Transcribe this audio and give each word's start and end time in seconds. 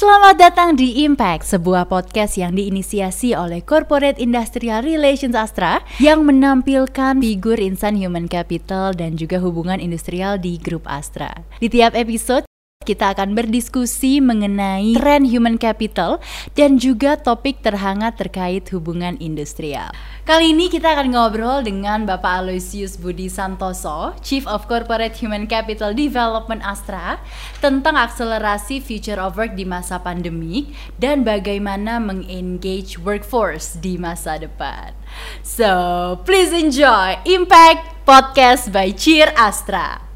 Selamat 0.00 0.40
datang 0.40 0.80
di 0.80 1.04
Impact, 1.04 1.44
sebuah 1.44 1.84
podcast 1.84 2.40
yang 2.40 2.56
diinisiasi 2.56 3.36
oleh 3.36 3.60
Corporate 3.60 4.16
Industrial 4.16 4.80
Relations 4.80 5.36
Astra 5.36 5.84
yang 6.00 6.24
menampilkan 6.24 7.20
figur 7.20 7.60
insan 7.60 8.00
human 8.00 8.24
capital 8.24 8.96
dan 8.96 9.20
juga 9.20 9.36
hubungan 9.44 9.76
industrial 9.76 10.40
di 10.40 10.56
grup 10.56 10.88
Astra. 10.88 11.44
Di 11.60 11.68
tiap 11.68 11.92
episode 11.92 12.48
kita 12.80 13.12
akan 13.12 13.36
berdiskusi 13.36 14.24
mengenai 14.24 14.96
tren 14.96 15.28
human 15.28 15.60
capital 15.60 16.16
dan 16.56 16.80
juga 16.80 17.12
topik 17.12 17.60
terhangat 17.60 18.16
terkait 18.16 18.64
hubungan 18.72 19.20
industrial. 19.20 19.92
Kali 20.24 20.56
ini 20.56 20.72
kita 20.72 20.96
akan 20.96 21.12
ngobrol 21.12 21.60
dengan 21.60 22.08
Bapak 22.08 22.40
Aloysius 22.40 22.96
Budi 22.96 23.28
Santoso, 23.28 24.16
Chief 24.24 24.48
of 24.48 24.64
Corporate 24.64 25.12
Human 25.20 25.44
Capital 25.44 25.92
Development 25.92 26.64
Astra, 26.64 27.20
tentang 27.60 28.00
akselerasi 28.00 28.80
future 28.80 29.20
of 29.20 29.36
work 29.36 29.60
di 29.60 29.68
masa 29.68 30.00
pandemi 30.00 30.72
dan 30.96 31.20
bagaimana 31.20 32.00
mengengage 32.00 32.96
workforce 32.96 33.76
di 33.76 34.00
masa 34.00 34.40
depan. 34.40 34.96
So, 35.44 36.16
please 36.24 36.56
enjoy 36.56 37.20
Impact 37.28 38.08
Podcast 38.08 38.72
by 38.72 38.96
Cheer 38.96 39.36
Astra. 39.36 40.10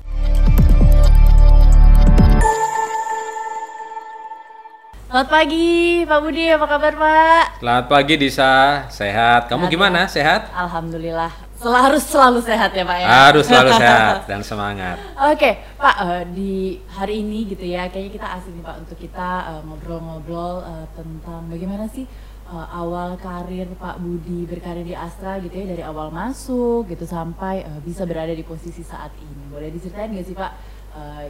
Selamat 5.15 5.31
pagi 5.31 6.03
Pak 6.11 6.19
Budi, 6.27 6.51
apa 6.51 6.67
kabar 6.67 6.91
Pak? 6.99 7.63
Selamat 7.63 7.87
pagi 7.87 8.19
Disa, 8.19 8.83
sehat. 8.91 9.47
Kamu 9.47 9.71
Sehat 9.71 9.75
gimana? 9.79 10.01
ya? 10.03 10.11
Sehat? 10.11 10.51
Alhamdulillah, 10.51 11.31
Sel- 11.55 11.71
harus 11.71 12.03
selalu 12.03 12.43
sehat 12.43 12.75
ya 12.75 12.83
Pak 12.83 12.99
ya? 12.99 13.07
Harus 13.07 13.47
selalu 13.47 13.71
sehat 13.87 14.27
dan 14.27 14.43
semangat. 14.43 14.99
Oke 15.15 15.63
Pak, 15.79 15.97
eh, 16.03 16.23
di 16.35 16.83
hari 16.91 17.23
ini 17.23 17.47
gitu 17.47 17.63
ya, 17.63 17.87
kayaknya 17.95 18.11
kita 18.19 18.27
asik 18.27 18.59
nih 18.59 18.65
Pak 18.67 18.77
untuk 18.83 18.99
kita 18.99 19.31
eh, 19.55 19.61
ngobrol-ngobrol 19.63 20.67
eh, 20.67 20.87
tentang 20.99 21.47
bagaimana 21.47 21.87
sih 21.87 22.11
awal 22.51 23.15
karir 23.15 23.71
Pak 23.79 24.03
Budi 24.03 24.51
berkarir 24.51 24.83
di 24.83 24.99
Astra 24.99 25.39
gitu 25.39 25.55
ya, 25.55 25.79
dari 25.79 25.87
awal 25.87 26.11
masuk 26.11 26.91
gitu 26.91 27.07
sampai 27.07 27.63
bisa 27.87 28.03
berada 28.03 28.35
di 28.35 28.43
posisi 28.43 28.83
saat 28.83 29.15
ini. 29.23 29.47
Boleh 29.47 29.71
diceritain 29.71 30.11
nggak 30.11 30.27
sih 30.27 30.35
Pak, 30.35 30.53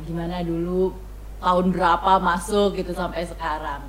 gimana 0.08 0.40
dulu 0.40 1.12
tahun 1.44 1.76
berapa 1.76 2.12
masuk 2.18 2.80
gitu 2.80 2.96
sampai 2.96 3.28
sekarang? 3.28 3.84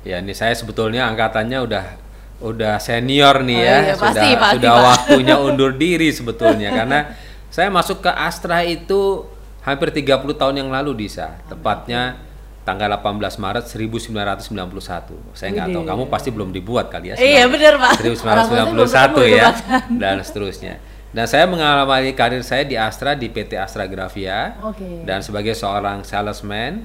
Ya, 0.00 0.24
ini 0.24 0.32
saya 0.32 0.56
sebetulnya 0.56 1.04
angkatannya 1.12 1.58
udah 1.60 1.84
udah 2.36 2.76
senior 2.80 3.40
nih 3.44 3.56
Oh 3.56 3.64
ya. 3.64 3.76
iya, 3.80 3.94
pasti, 3.96 4.20
sudah 4.20 4.40
pasti, 4.40 4.56
sudah 4.60 4.74
waktunya 4.80 5.36
undur 5.46 5.72
diri 5.72 6.08
sebetulnya 6.12 6.68
karena 6.72 7.16
saya 7.48 7.72
masuk 7.72 8.04
ke 8.04 8.12
Astra 8.12 8.60
itu 8.64 9.24
hampir 9.64 9.88
30 9.90 10.36
tahun 10.36 10.54
yang 10.62 10.70
lalu 10.70 11.06
Disa. 11.06 11.40
Tepatnya 11.48 12.20
tanggal 12.62 12.90
18 12.98 13.38
Maret 13.38 13.64
1991. 13.70 15.34
Saya 15.34 15.48
nggak 15.54 15.68
tahu 15.70 15.82
kamu 15.86 16.02
pasti 16.10 16.28
belum 16.34 16.50
dibuat 16.50 16.90
kali 16.90 17.12
ya. 17.12 17.14
Iya, 17.16 17.46
bener, 17.46 17.78
Pak. 17.78 17.94
Orang 18.02 18.46
tua 18.50 18.52
saya 18.52 18.64
belum 18.68 18.86
1991 18.86 18.90
ketemu 18.90 19.22
ya 19.30 19.48
dan 20.02 20.16
seterusnya. 20.22 20.74
Dan 21.16 21.24
saya 21.24 21.48
mengalami 21.48 22.12
karir 22.12 22.44
saya 22.44 22.68
di 22.68 22.76
Astra 22.76 23.16
di 23.16 23.32
PT 23.32 23.56
Astra 23.56 23.88
Grafia 23.88 24.60
Oke. 24.60 25.00
dan 25.08 25.24
sebagai 25.24 25.56
seorang 25.56 26.04
salesman. 26.04 26.84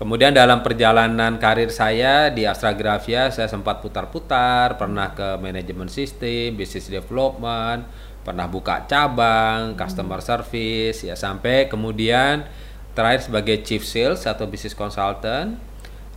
Kemudian 0.00 0.32
dalam 0.32 0.64
perjalanan 0.64 1.36
karir 1.36 1.68
saya 1.68 2.32
di 2.32 2.48
Astra 2.48 2.72
Grafia 2.72 3.28
saya 3.28 3.52
sempat 3.52 3.84
putar-putar, 3.84 4.80
pernah 4.80 5.12
ke 5.12 5.36
manajemen 5.36 5.92
sistem, 5.92 6.56
business 6.56 6.88
development, 6.88 7.84
pernah 8.24 8.48
buka 8.48 8.88
cabang, 8.88 9.76
customer 9.76 10.24
service 10.24 11.04
ya 11.04 11.12
sampai 11.12 11.68
kemudian 11.68 12.48
terakhir 12.96 13.28
sebagai 13.28 13.60
chief 13.60 13.84
sales 13.84 14.24
atau 14.24 14.48
business 14.48 14.72
consultant. 14.72 15.60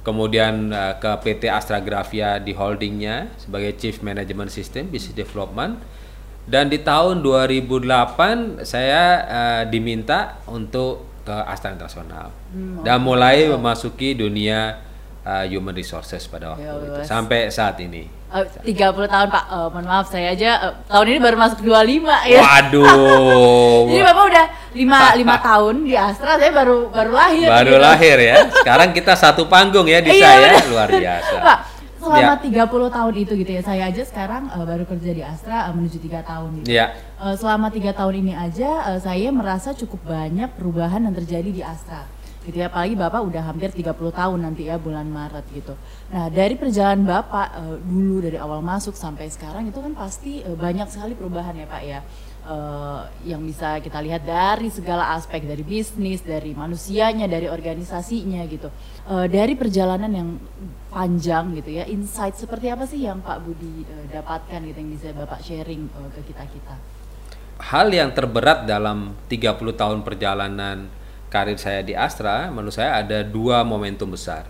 Kemudian 0.08 0.72
eh, 0.72 0.96
ke 0.96 1.12
PT 1.28 1.52
Astra 1.52 1.84
Grafia 1.84 2.40
di 2.40 2.56
holdingnya 2.56 3.28
sebagai 3.36 3.76
chief 3.76 4.00
management 4.00 4.48
system 4.48 4.88
business 4.88 5.12
development. 5.12 5.99
Dan 6.50 6.66
di 6.66 6.82
tahun 6.82 7.22
2008 7.22 8.66
saya 8.66 9.04
eh, 9.22 9.62
diminta 9.70 10.42
untuk 10.46 11.06
ke 11.22 11.36
Astra 11.46 11.70
Internasional 11.70 12.34
dan 12.82 12.98
mulai 13.00 13.46
memasuki 13.46 14.14
dunia 14.14 14.82
eh, 15.22 15.46
human 15.48 15.72
resources 15.72 16.26
pada 16.26 16.58
waktu 16.58 16.66
Ya, 16.66 16.74
itu 16.74 17.02
sampai 17.06 17.54
saat 17.54 17.78
ini. 17.78 18.10
Eh, 18.30 18.46
30 18.66 18.74
tahun 19.06 19.28
Pak, 19.30 19.46
Eh, 19.48 19.68
mohon 19.70 19.86
maaf 19.86 20.06
saya 20.06 20.34
aja 20.34 20.52
eh, 20.64 20.74
tahun 20.86 21.06
ini 21.08 21.20
baru 21.20 21.38
masuk 21.38 21.60
25 21.62 22.06
ya. 22.26 22.42
Waduh, 22.42 23.86
Jadi 23.90 24.02
Bapak 24.04 24.24
udah 24.26 24.46
5 24.70 25.20
lima 25.22 25.36
tahun 25.40 25.76
di 25.82 25.94
Astra, 25.94 26.34
saya 26.34 26.50
baru 26.50 26.90
baru 26.90 27.12
lahir. 27.14 27.46
baru 27.46 27.74
gitu. 27.74 27.86
lahir 27.86 28.18
ya. 28.18 28.36
Sekarang 28.50 28.90
kita 28.90 29.14
satu 29.14 29.46
panggung 29.46 29.86
ya 29.86 30.02
di 30.06 30.18
Iya, 30.18 30.30
saya 30.30 30.66
luar 30.66 30.90
biasa. 30.90 31.36
Pak, 31.42 31.58
selama 32.00 32.40
Ya. 32.40 32.66
30 32.66 32.90
tahun 32.90 33.14
itu 33.20 33.32
gitu 33.36 33.52
ya, 33.54 33.62
saya 33.62 33.84
aja 33.92 34.04
sekarang 34.08 34.48
eh, 34.48 34.66
baru 34.66 34.84
kerja 34.88 35.12
di 35.12 35.22
Astra 35.22 35.68
eh, 35.68 35.74
menuju 35.76 35.98
3 36.00 36.24
tahun 36.24 36.50
gitu. 36.64 36.68
Ya. 36.72 36.96
Eh, 37.20 37.36
selama 37.36 37.68
tiga 37.70 37.92
tahun 37.92 38.16
ini 38.24 38.34
aja 38.34 38.96
eh, 38.96 39.00
saya 39.04 39.30
merasa 39.30 39.76
cukup 39.76 40.00
banyak 40.08 40.50
perubahan 40.56 41.04
yang 41.04 41.16
terjadi 41.16 41.50
di 41.52 41.62
Astra 41.62 42.08
gitu 42.40 42.56
ya 42.56 42.72
apalagi 42.72 42.96
Bapak 42.96 43.22
udah 43.30 43.44
hampir 43.46 43.70
30 43.70 43.94
tahun 44.10 44.40
nanti 44.42 44.72
ya 44.72 44.80
bulan 44.80 45.06
Maret 45.06 45.44
gitu 45.54 45.76
nah 46.10 46.32
dari 46.32 46.56
perjalanan 46.56 47.04
Bapak 47.06 47.48
eh, 47.52 47.78
dulu 47.84 48.24
dari 48.24 48.40
awal 48.40 48.64
masuk 48.64 48.96
sampai 48.96 49.28
sekarang 49.30 49.68
itu 49.68 49.78
kan 49.78 49.94
pasti 49.94 50.42
eh, 50.42 50.56
banyak 50.56 50.88
sekali 50.88 51.14
perubahan 51.14 51.54
ya 51.54 51.68
Pak 51.68 51.82
ya 51.84 52.00
Eh, 52.40 53.02
yang 53.30 53.46
bisa 53.46 53.78
kita 53.84 54.00
lihat 54.02 54.26
dari 54.26 54.72
segala 54.74 55.14
aspek 55.14 55.46
dari 55.46 55.62
bisnis 55.62 56.24
dari 56.26 56.56
manusianya 56.56 57.30
dari 57.30 57.46
organisasinya 57.46 58.42
gitu 58.50 58.72
Eh, 59.10 59.26
dari 59.26 59.58
perjalanan 59.58 60.14
yang 60.14 60.38
panjang 60.94 61.58
gitu 61.58 61.82
ya 61.82 61.90
insight 61.90 62.38
seperti 62.38 62.70
apa 62.70 62.86
sih 62.86 63.10
yang 63.10 63.26
Pak 63.26 63.42
Budi 63.42 63.82
eh, 63.82 64.06
dapatkan 64.06 64.62
gitu 64.70 64.78
yang 64.78 64.92
bisa 64.94 65.10
Bapak 65.18 65.42
sharing 65.42 65.90
eh, 65.90 66.10
ke 66.14 66.30
kita 66.30 66.46
kita 66.46 66.76
hal 67.74 67.90
yang 67.90 68.14
terberat 68.14 68.70
dalam 68.70 69.18
30 69.26 69.58
tahun 69.74 70.06
perjalanan 70.06 70.94
karir 71.34 71.58
saya 71.58 71.82
di 71.82 71.98
Astra 71.98 72.54
menurut 72.54 72.78
saya 72.78 73.02
ada 73.02 73.26
dua 73.26 73.66
momentum 73.66 74.14
besar. 74.14 74.46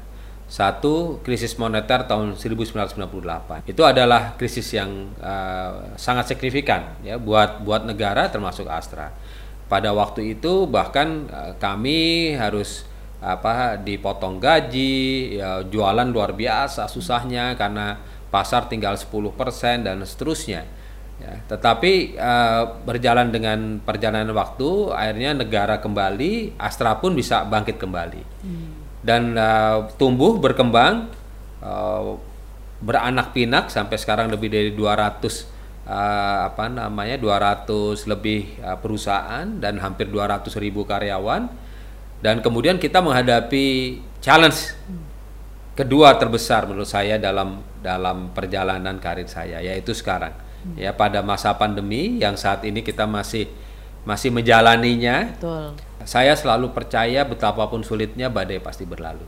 Satu, 0.50 1.22
krisis 1.22 1.54
moneter 1.62 2.10
tahun 2.10 2.34
1998. 2.34 3.70
Itu 3.70 3.86
adalah 3.86 4.34
krisis 4.34 4.66
yang 4.74 5.14
uh, 5.22 5.94
sangat 5.94 6.34
signifikan 6.34 6.98
ya 7.06 7.22
buat 7.22 7.62
buat 7.62 7.86
negara 7.86 8.34
termasuk 8.34 8.66
Astra. 8.66 9.14
Pada 9.70 9.94
waktu 9.94 10.34
itu 10.34 10.66
bahkan 10.66 11.30
uh, 11.30 11.54
kami 11.62 12.34
harus 12.34 12.90
apa 13.22 13.78
dipotong 13.78 14.42
gaji, 14.42 15.38
ya, 15.38 15.62
jualan 15.62 16.10
luar 16.10 16.34
biasa 16.34 16.90
susahnya 16.90 17.54
karena 17.54 18.02
pasar 18.34 18.66
tinggal 18.66 18.98
10% 18.98 19.86
dan 19.86 20.02
seterusnya. 20.02 20.66
Ya, 21.20 21.36
tetapi 21.52 22.16
eh, 22.16 22.64
berjalan 22.88 23.28
dengan 23.28 23.84
perjalanan 23.84 24.32
waktu, 24.32 24.96
akhirnya 24.96 25.36
negara 25.36 25.84
kembali, 25.84 26.56
Astra 26.56 26.96
pun 26.96 27.12
bisa 27.12 27.44
bangkit 27.44 27.76
kembali 27.76 28.24
dan 29.00 29.36
eh, 29.36 29.78
tumbuh 29.96 30.40
berkembang, 30.40 31.08
eh, 31.64 32.10
beranak 32.80 33.36
pinak 33.36 33.68
sampai 33.72 34.00
sekarang 34.00 34.32
lebih 34.32 34.52
dari 34.52 34.72
200 34.76 35.48
eh, 35.88 36.40
apa 36.48 36.68
namanya 36.68 37.16
200 37.20 38.08
lebih 38.08 38.60
eh, 38.60 38.78
perusahaan 38.80 39.48
dan 39.60 39.80
hampir 39.80 40.08
200 40.12 40.52
ribu 40.60 40.84
karyawan. 40.84 41.48
Dan 42.20 42.44
kemudian 42.44 42.76
kita 42.76 43.00
menghadapi 43.00 43.96
challenge 44.20 44.76
kedua 45.72 46.20
terbesar 46.20 46.68
menurut 46.68 46.92
saya 46.92 47.16
dalam 47.16 47.64
dalam 47.80 48.36
perjalanan 48.36 49.00
karir 49.00 49.32
saya 49.32 49.64
yaitu 49.64 49.96
sekarang. 49.96 50.36
Ya 50.76 50.92
pada 50.92 51.24
masa 51.24 51.56
pandemi 51.56 52.20
yang 52.20 52.36
saat 52.36 52.68
ini 52.68 52.84
kita 52.84 53.08
masih 53.08 53.48
masih 54.08 54.32
menjalaninya 54.32 55.36
Betul. 55.36 55.76
saya 56.08 56.34
selalu 56.36 56.72
percaya 56.72 57.28
betapapun 57.28 57.84
sulitnya 57.84 58.32
badai 58.32 58.64
pasti 58.64 58.88
berlalu 58.88 59.24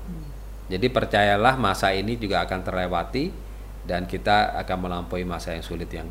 jadi 0.72 0.88
percayalah 0.88 1.60
masa 1.60 1.92
ini 1.92 2.16
juga 2.16 2.48
akan 2.48 2.60
terlewati 2.64 3.32
dan 3.84 4.08
kita 4.08 4.56
akan 4.64 4.78
melampaui 4.88 5.28
masa 5.28 5.52
yang 5.52 5.66
sulit 5.66 5.92
yang 5.92 6.08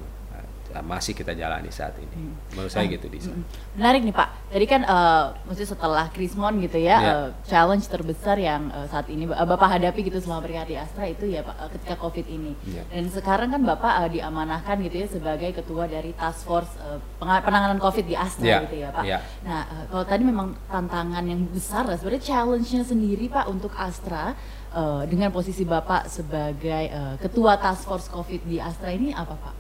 masih 0.77 1.13
kita 1.13 1.33
jalani 1.33 1.69
saat 1.69 1.93
ini 1.97 2.31
menurut 2.49 2.69
saya 2.69 2.87
gitu 2.87 3.07
Disa 3.07 3.31
Mm. 3.31 3.43
Menarik 3.75 4.03
nih 4.03 4.13
Pak. 4.13 4.29
Tadi 4.49 4.67
kan 4.67 4.83
eh 4.83 5.25
maksudnya 5.45 5.71
setelah 5.71 6.05
Krismon 6.09 6.59
gitu 6.61 6.79
ya, 6.79 6.97
Iya. 6.97 7.13
eh, 7.13 7.29
challenge 7.45 7.87
terbesar 7.87 8.37
yang 8.37 8.69
eh, 8.69 8.87
saat 8.87 9.07
ini 9.07 9.25
eh, 9.25 9.47
Bapak 9.47 9.67
hadapi 9.73 10.03
gitu 10.03 10.19
selama 10.19 10.43
berkarir 10.43 10.67
di 10.67 10.77
Astra 10.77 11.05
itu 11.05 11.25
ya 11.25 11.41
Pak 11.41 11.57
eh, 11.57 11.69
ketika 11.73 11.95
Covid 11.97 12.27
ini. 12.27 12.53
Iya. 12.65 12.83
Dan 12.87 13.07
sekarang 13.09 13.49
kan 13.49 13.63
Bapak 13.63 13.93
eh, 14.01 14.11
diamanahkan 14.13 14.77
gitu 14.83 14.97
ya 14.97 15.09
sebagai 15.09 15.51
ketua 15.53 15.87
dari 15.87 16.11
Task 16.13 16.45
Force 16.45 16.73
penga- 17.17 17.41
penanganan 17.41 17.79
Covid 17.79 18.05
di 18.05 18.15
Astra 18.15 18.45
Iya, 18.45 18.59
gitu 18.65 18.77
ya 18.79 18.89
Pak. 18.91 19.03
iya. 19.03 19.19
Nah, 19.43 19.61
eh, 19.65 19.85
kalau 19.87 20.05
tadi 20.05 20.23
memang 20.23 20.49
tantangan 20.67 21.25
yang 21.25 21.41
besar 21.49 21.83
lah 21.85 21.95
sebenarnya 21.95 22.23
challenge-nya 22.25 22.83
sendiri 22.83 23.27
Pak 23.27 23.47
untuk 23.47 23.73
Astra 23.73 24.35
eh, 24.71 25.03
dengan 25.07 25.31
posisi 25.31 25.63
Bapak 25.63 26.07
sebagai 26.07 26.85
eh, 26.87 27.15
ketua 27.19 27.57
Task 27.57 27.87
Force 27.87 28.07
Covid 28.07 28.45
di 28.45 28.59
Astra 28.59 28.91
ini 28.91 29.11
apa 29.11 29.33
Pak? 29.33 29.55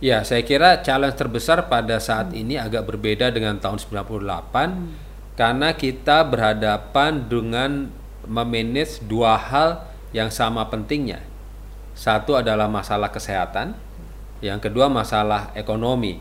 Ya, 0.00 0.24
saya 0.24 0.40
kira 0.40 0.80
challenge 0.80 1.20
terbesar 1.20 1.68
pada 1.68 2.00
saat 2.00 2.32
ini 2.32 2.56
agak 2.56 2.88
berbeda 2.88 3.28
dengan 3.28 3.60
tahun 3.60 3.76
98 3.76 5.36
karena 5.36 5.76
kita 5.76 6.24
berhadapan 6.24 7.28
dengan 7.28 7.92
memanage 8.24 9.04
dua 9.04 9.36
hal 9.36 9.84
yang 10.16 10.32
sama 10.32 10.64
pentingnya. 10.72 11.20
Satu 11.92 12.32
adalah 12.32 12.64
masalah 12.64 13.12
kesehatan, 13.12 13.76
yang 14.40 14.56
kedua 14.56 14.88
masalah 14.88 15.52
ekonomi. 15.52 16.16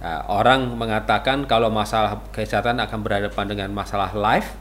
Nah, 0.00 0.24
orang 0.32 0.64
mengatakan 0.72 1.44
kalau 1.44 1.68
masalah 1.68 2.24
kesehatan 2.32 2.80
akan 2.80 3.04
berhadapan 3.04 3.44
dengan 3.44 3.76
masalah 3.76 4.16
life, 4.16 4.56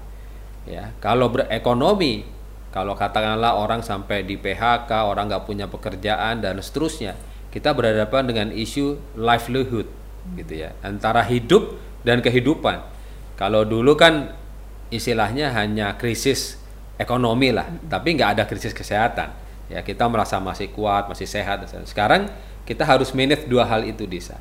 ya. 0.68 0.92
Kalau 1.00 1.32
berekonomi, 1.32 2.28
kalau 2.76 3.00
katakanlah 3.00 3.56
orang 3.56 3.80
sampai 3.80 4.28
di 4.28 4.36
PHK, 4.36 4.92
orang 4.92 5.32
nggak 5.32 5.48
punya 5.48 5.72
pekerjaan 5.72 6.44
dan 6.44 6.60
seterusnya, 6.60 7.16
kita 7.56 7.72
berhadapan 7.72 8.28
dengan 8.28 8.48
isu 8.52 9.00
livelihood, 9.16 9.88
gitu 10.36 10.68
ya, 10.68 10.76
antara 10.84 11.24
hidup 11.24 11.80
dan 12.04 12.20
kehidupan. 12.20 12.84
Kalau 13.40 13.64
dulu 13.64 13.96
kan 13.96 14.36
istilahnya 14.92 15.56
hanya 15.56 15.96
krisis 15.96 16.60
ekonomi 17.00 17.56
lah, 17.56 17.72
tapi 17.88 18.20
nggak 18.20 18.36
ada 18.36 18.44
krisis 18.44 18.76
kesehatan. 18.76 19.32
Ya 19.72 19.80
kita 19.82 20.06
merasa 20.12 20.36
masih 20.44 20.70
kuat, 20.76 21.08
masih 21.08 21.26
sehat. 21.26 21.64
Sekarang 21.88 22.28
kita 22.68 22.84
harus 22.84 23.16
manage 23.16 23.48
dua 23.48 23.64
hal 23.66 23.88
itu 23.88 24.04
Disa. 24.06 24.38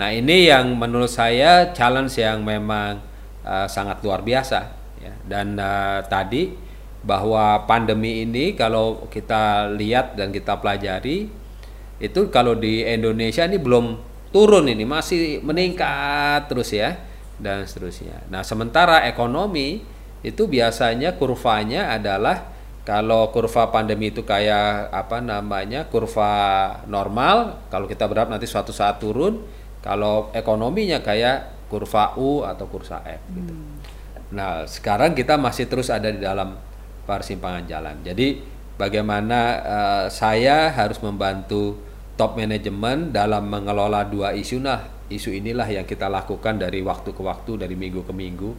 Nah 0.00 0.08
ini 0.14 0.48
yang 0.48 0.72
menurut 0.78 1.12
saya 1.12 1.74
challenge 1.76 2.16
yang 2.16 2.40
memang 2.40 3.02
uh, 3.44 3.68
sangat 3.68 4.00
luar 4.00 4.24
biasa 4.24 4.60
ya. 5.02 5.12
Dan 5.28 5.60
uh, 5.60 6.00
tadi 6.08 6.54
bahwa 7.02 7.66
pandemi 7.68 8.22
ini 8.24 8.54
kalau 8.54 9.10
kita 9.10 9.68
lihat 9.74 10.14
dan 10.14 10.30
kita 10.30 10.56
pelajari 10.56 11.41
itu 12.02 12.28
kalau 12.34 12.58
di 12.58 12.82
Indonesia 12.82 13.46
ini 13.46 13.62
belum 13.62 13.94
turun 14.34 14.66
ini 14.66 14.82
masih 14.82 15.38
meningkat 15.46 16.50
terus 16.50 16.74
ya 16.74 16.98
dan 17.38 17.62
seterusnya. 17.62 18.26
Nah 18.26 18.42
sementara 18.42 19.06
ekonomi 19.06 19.86
itu 20.26 20.50
biasanya 20.50 21.14
kurvanya 21.14 21.94
adalah 21.94 22.50
kalau 22.82 23.30
kurva 23.30 23.70
pandemi 23.70 24.10
itu 24.10 24.26
kayak 24.26 24.90
apa 24.90 25.22
namanya 25.22 25.86
kurva 25.86 26.34
normal, 26.90 27.62
kalau 27.70 27.86
kita 27.86 28.10
berharap 28.10 28.34
nanti 28.34 28.50
suatu 28.50 28.74
saat 28.74 28.98
turun, 28.98 29.38
kalau 29.78 30.34
ekonominya 30.34 30.98
kayak 30.98 31.70
kurva 31.70 32.18
U 32.18 32.42
atau 32.42 32.66
kurva 32.66 33.06
F 33.06 33.22
gitu. 33.30 33.54
Hmm. 33.54 33.78
Nah, 34.34 34.66
sekarang 34.66 35.14
kita 35.14 35.38
masih 35.38 35.70
terus 35.70 35.94
ada 35.94 36.10
di 36.10 36.18
dalam 36.26 36.58
persimpangan 37.06 37.64
jalan. 37.70 37.96
Jadi 38.02 38.42
bagaimana 38.74 39.40
uh, 39.62 40.04
saya 40.10 40.74
harus 40.74 40.98
membantu 40.98 41.78
top 42.16 42.36
manajemen 42.36 43.10
dalam 43.10 43.48
mengelola 43.48 44.04
dua 44.06 44.36
isu. 44.36 44.60
Nah 44.60 45.06
isu 45.12 45.32
inilah 45.32 45.68
yang 45.68 45.84
kita 45.84 46.08
lakukan 46.08 46.56
dari 46.56 46.80
waktu 46.80 47.12
ke 47.12 47.22
waktu 47.22 47.60
dari 47.60 47.76
minggu 47.76 48.00
ke 48.04 48.12
minggu 48.16 48.50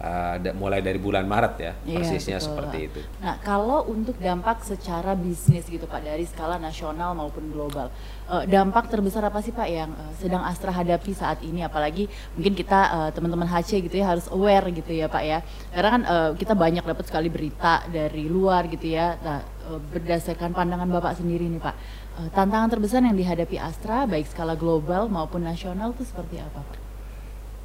uh, 0.00 0.36
mulai 0.56 0.80
dari 0.80 0.96
bulan 0.96 1.28
Maret 1.28 1.54
ya 1.60 1.72
iya, 1.84 2.00
persisnya 2.00 2.40
betul. 2.40 2.46
seperti 2.48 2.78
itu. 2.88 3.00
Nah 3.20 3.36
kalau 3.44 3.84
untuk 3.86 4.16
dampak 4.16 4.64
secara 4.64 5.12
bisnis 5.12 5.68
gitu 5.68 5.84
Pak 5.84 6.00
dari 6.00 6.24
skala 6.24 6.56
nasional 6.56 7.12
maupun 7.12 7.52
global, 7.52 7.92
uh, 8.26 8.44
dampak 8.48 8.88
terbesar 8.88 9.22
apa 9.28 9.44
sih 9.44 9.52
Pak 9.52 9.68
yang 9.68 9.92
uh, 9.92 10.12
sedang 10.16 10.42
Astra 10.42 10.72
hadapi 10.72 11.12
saat 11.12 11.44
ini? 11.44 11.62
Apalagi 11.62 12.08
mungkin 12.34 12.56
kita 12.56 12.80
uh, 12.90 13.10
teman-teman 13.12 13.46
HC 13.46 13.84
gitu 13.86 14.00
ya 14.00 14.16
harus 14.16 14.26
aware 14.32 14.66
gitu 14.72 14.90
ya 14.90 15.06
Pak 15.06 15.22
ya, 15.22 15.38
karena 15.70 15.88
kan 15.92 16.02
uh, 16.08 16.30
kita 16.34 16.56
banyak 16.56 16.82
dapat 16.82 17.04
sekali 17.06 17.28
berita 17.28 17.84
dari 17.92 18.26
luar 18.26 18.66
gitu 18.72 18.88
ya. 18.88 19.20
Nah 19.20 19.44
uh, 19.68 19.80
berdasarkan 19.92 20.56
pandangan 20.56 20.88
Bapak 20.88 21.20
sendiri 21.20 21.44
nih 21.46 21.60
Pak, 21.60 21.74
uh, 22.18 22.28
tantangan 22.32 22.72
terbesar 22.72 23.04
yang 23.04 23.16
dihadapi 23.16 23.60
Astra 23.60 24.08
baik 24.08 24.26
skala 24.32 24.56
global 24.56 25.12
maupun 25.12 25.44
nasional 25.44 25.92
itu 25.92 26.08
seperti 26.08 26.40
apa 26.40 26.64
Pak? 26.64 26.89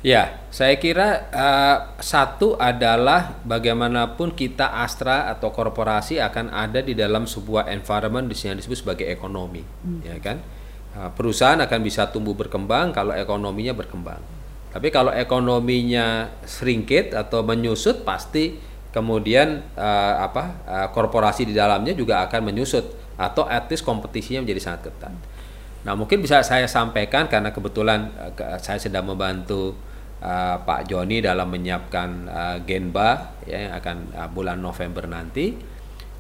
Ya, 0.06 0.38
saya 0.54 0.78
kira 0.78 1.34
uh, 1.34 1.98
satu 1.98 2.54
adalah 2.62 3.42
bagaimanapun 3.42 4.38
kita 4.38 4.70
Astra 4.86 5.34
atau 5.34 5.50
korporasi 5.50 6.22
akan 6.22 6.54
ada 6.54 6.78
di 6.86 6.94
dalam 6.94 7.26
sebuah 7.26 7.74
environment 7.74 8.30
yang 8.38 8.54
disebut 8.54 8.86
sebagai 8.86 9.10
ekonomi, 9.10 9.66
hmm. 9.66 10.06
ya 10.06 10.22
kan? 10.22 10.38
Uh, 10.94 11.10
perusahaan 11.10 11.58
akan 11.58 11.80
bisa 11.82 12.06
tumbuh 12.14 12.38
berkembang 12.38 12.94
kalau 12.94 13.18
ekonominya 13.18 13.74
berkembang. 13.74 14.22
Tapi 14.70 14.94
kalau 14.94 15.10
ekonominya 15.10 16.38
seringkit 16.46 17.18
atau 17.18 17.42
menyusut, 17.42 18.06
pasti 18.06 18.62
kemudian 18.94 19.66
uh, 19.74 20.22
apa 20.22 20.44
uh, 20.70 20.88
korporasi 20.94 21.50
di 21.50 21.58
dalamnya 21.58 21.98
juga 21.98 22.22
akan 22.30 22.54
menyusut 22.54 22.86
atau 23.18 23.50
at 23.50 23.66
least 23.74 23.82
kompetisinya 23.82 24.46
menjadi 24.46 24.70
sangat 24.70 24.94
ketat. 24.94 25.18
Nah, 25.82 25.98
mungkin 25.98 26.22
bisa 26.22 26.46
saya 26.46 26.70
sampaikan 26.70 27.26
karena 27.26 27.50
kebetulan 27.50 28.14
uh, 28.38 28.62
saya 28.62 28.78
sedang 28.78 29.10
membantu 29.10 29.74
uh, 30.22 30.56
Pak 30.64 30.88
Joni 30.88 31.20
dalam 31.20 31.50
menyiapkan 31.52 32.10
uh, 32.30 32.58
Genba 32.64 33.36
ya 33.44 33.70
yang 33.70 33.74
akan 33.80 33.98
uh, 34.16 34.30
bulan 34.32 34.62
November 34.62 35.10
nanti 35.10 35.56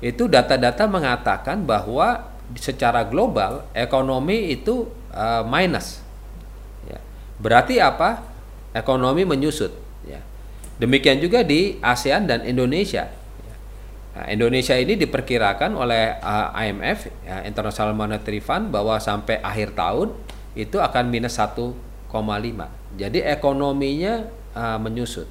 itu 0.03 0.23
data-data 0.27 0.85
mengatakan 0.91 1.63
bahwa 1.63 2.35
secara 2.59 3.07
global 3.07 3.65
ekonomi 3.71 4.53
itu 4.53 4.85
uh, 5.15 5.41
minus 5.47 6.03
ya. 6.85 6.99
berarti 7.39 7.79
apa 7.79 8.21
ekonomi 8.75 9.23
menyusut 9.23 9.71
ya. 10.05 10.19
demikian 10.77 11.17
juga 11.23 11.41
di 11.41 11.79
ASEAN 11.79 12.27
dan 12.27 12.43
Indonesia 12.45 13.07
ya. 13.41 13.55
nah, 14.13 14.25
Indonesia 14.29 14.75
ini 14.77 14.99
diperkirakan 14.99 15.73
oleh 15.73 16.19
uh, 16.21 16.53
IMF 16.53 17.09
ya, 17.25 17.41
International 17.47 17.95
Monetary 17.95 18.43
Fund 18.43 18.69
bahwa 18.69 18.99
sampai 18.99 19.41
akhir 19.41 19.73
tahun 19.73 20.13
itu 20.53 20.77
akan 20.77 21.11
minus 21.11 21.39
1,5 21.39 21.71
jadi 22.95 23.27
ekonominya 23.35 24.31
uh, 24.55 24.79
menyusut. 24.79 25.27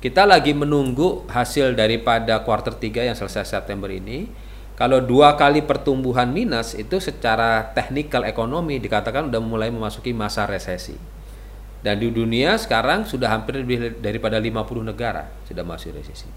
Kita 0.00 0.24
lagi 0.28 0.52
menunggu 0.52 1.24
hasil 1.28 1.76
daripada 1.76 2.40
kuartal 2.44 2.76
3 2.76 3.12
yang 3.12 3.16
selesai 3.16 3.48
September 3.48 3.88
ini. 3.92 4.28
Kalau 4.76 5.00
dua 5.00 5.40
kali 5.40 5.64
pertumbuhan 5.64 6.28
minus 6.28 6.76
itu 6.76 7.00
secara 7.00 7.72
teknikal 7.72 8.28
ekonomi 8.28 8.76
dikatakan 8.76 9.32
sudah 9.32 9.40
mulai 9.40 9.72
memasuki 9.72 10.12
masa 10.12 10.44
resesi. 10.44 10.92
Dan 11.80 11.96
di 11.96 12.12
dunia 12.12 12.60
sekarang 12.60 13.08
sudah 13.08 13.32
hampir 13.32 13.56
lebih 13.56 13.96
daripada 14.04 14.36
50 14.36 14.52
negara 14.84 15.32
sudah 15.48 15.64
masuk 15.64 15.96
resesi. 15.96 16.28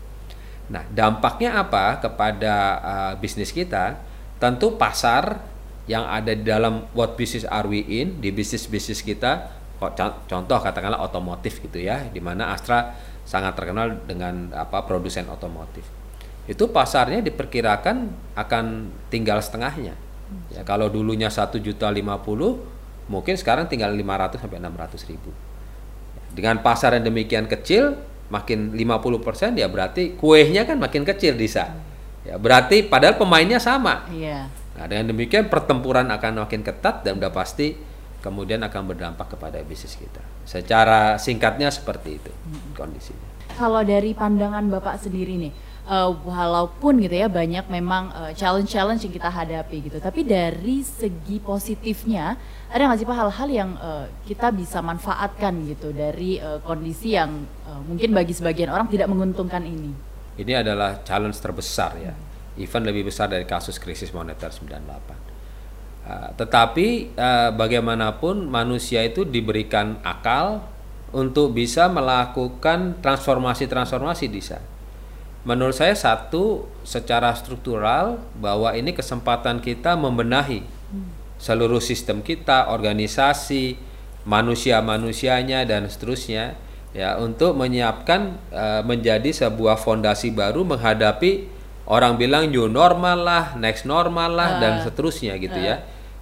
Nah, 0.71 0.85
dampaknya 0.87 1.59
apa 1.59 1.99
kepada 1.99 2.53
uh, 2.79 3.13
bisnis 3.19 3.51
kita? 3.51 3.99
Tentu 4.39 4.79
pasar 4.79 5.43
yang 5.89 6.07
ada 6.07 6.31
di 6.31 6.45
dalam 6.45 6.87
what 6.95 7.19
business 7.19 7.43
are 7.49 7.65
we 7.65 7.81
in 7.81 8.21
di 8.23 8.29
bisnis-bisnis 8.31 9.01
kita 9.03 9.58
contoh 10.27 10.59
katakanlah 10.59 10.99
otomotif 10.99 11.63
gitu 11.63 11.79
ya 11.79 12.03
di 12.11 12.19
mana 12.19 12.51
Astra 12.51 12.91
sangat 13.23 13.55
terkenal 13.55 14.03
dengan 14.03 14.51
apa 14.51 14.83
produsen 14.83 15.25
otomotif. 15.31 15.87
Itu 16.49 16.73
pasarnya 16.73 17.23
diperkirakan 17.23 17.97
akan 18.35 18.65
tinggal 19.07 19.39
setengahnya. 19.39 19.95
Ya 20.53 20.61
kalau 20.67 20.91
dulunya 20.91 21.31
satu 21.31 21.57
juta 21.57 21.89
lima 21.89 22.19
puluh 22.21 22.59
mungkin 23.09 23.33
sekarang 23.33 23.65
tinggal 23.65 23.89
500 23.89 24.37
sampai 24.37 24.61
600 24.61 25.09
ribu. 25.09 25.33
Dengan 26.29 26.61
pasar 26.61 26.93
yang 26.93 27.09
demikian 27.09 27.49
kecil 27.49 27.97
makin 28.29 28.77
50 28.77 29.25
persen 29.25 29.57
ya 29.57 29.65
berarti 29.65 30.13
kuehnya 30.13 30.69
kan 30.69 30.77
makin 30.77 31.01
kecil 31.01 31.33
Disa 31.33 31.73
ya 32.21 32.37
berarti 32.37 32.85
padahal 32.85 33.17
pemainnya 33.17 33.57
sama. 33.57 34.05
Iya. 34.13 34.45
nah 34.77 34.87
dengan 34.87 35.11
demikian 35.11 35.51
pertempuran 35.51 36.07
akan 36.07 36.47
makin 36.47 36.63
ketat 36.63 37.03
dan 37.03 37.19
udah 37.19 37.33
pasti 37.35 37.75
kemudian 38.19 38.59
akan 38.63 38.91
berdampak 38.91 39.35
kepada 39.35 39.59
bisnis 39.63 39.95
kita. 39.95 40.21
Secara 40.43 41.15
singkatnya 41.15 41.71
seperti 41.71 42.19
itu 42.19 42.31
kondisinya. 42.75 43.27
Kalau 43.55 43.83
dari 43.83 44.15
pandangan 44.15 44.71
Bapak 44.71 45.03
sendiri 45.03 45.35
nih, 45.35 45.53
uh, 45.89 46.11
walaupun 46.23 47.03
gitu 47.03 47.15
ya 47.15 47.27
banyak 47.27 47.67
memang 47.67 48.13
uh, 48.15 48.31
challenge-challenge 48.31 49.09
yang 49.09 49.13
kita 49.13 49.29
hadapi 49.29 49.77
gitu, 49.89 49.97
tapi 49.99 50.23
dari 50.23 50.79
segi 50.85 51.43
positifnya 51.43 52.39
ada 52.69 52.87
nggak 52.87 52.99
sih 53.03 53.07
Pak 53.09 53.17
hal-hal 53.17 53.49
yang 53.51 53.69
uh, 53.81 54.05
kita 54.23 54.53
bisa 54.55 54.79
manfaatkan 54.79 55.51
gitu 55.67 55.91
dari 55.91 56.39
uh, 56.39 56.63
kondisi 56.63 57.19
yang 57.19 57.43
uh, 57.67 57.81
mungkin 57.83 58.15
bagi 58.15 58.31
sebagian 58.31 58.71
orang 58.71 58.87
tidak 58.87 59.11
menguntungkan 59.11 59.65
ini? 59.65 59.91
Ini 60.39 60.63
adalah 60.63 61.03
challenge 61.03 61.35
terbesar 61.43 61.99
ya, 61.99 62.15
even 62.55 62.87
lebih 62.87 63.11
besar 63.11 63.27
dari 63.27 63.43
kasus 63.43 63.75
krisis 63.75 64.15
moneter 64.15 64.47
98 64.47 65.28
Ah, 66.09 66.33
tetapi 66.33 67.13
uh, 67.13 67.53
bagaimanapun 67.53 68.49
manusia 68.49 69.05
itu 69.05 69.29
diberikan 69.29 70.01
akal 70.01 70.65
untuk 71.13 71.53
bisa 71.53 71.85
melakukan 71.85 72.97
transformasi-transformasi 72.97 74.25
bisa. 74.33 74.57
Menurut 75.45 75.77
saya 75.77 75.93
satu 75.93 76.65
secara 76.81 77.29
struktural 77.37 78.17
bahwa 78.41 78.73
ini 78.73 78.89
kesempatan 78.97 79.61
kita 79.61 79.93
membenahi 79.93 80.65
seluruh 81.37 81.77
sistem 81.77 82.25
kita, 82.25 82.73
organisasi, 82.73 83.77
manusia-manusianya 84.25 85.61
dan 85.69 85.93
seterusnya 85.93 86.57
ya 86.89 87.21
untuk 87.21 87.53
menyiapkan 87.53 88.33
uh, 88.49 88.81
menjadi 88.81 89.29
sebuah 89.29 89.77
fondasi 89.77 90.33
baru 90.33 90.65
menghadapi 90.65 91.45
orang 91.85 92.17
bilang 92.17 92.49
new 92.49 92.65
normal 92.65 93.21
lah, 93.21 93.45
next 93.61 93.85
normal 93.85 94.33
lah 94.33 94.57
uh, 94.57 94.59
dan 94.59 94.73
seterusnya 94.81 95.37
gitu 95.37 95.61
uh. 95.61 95.69
ya 95.69 95.77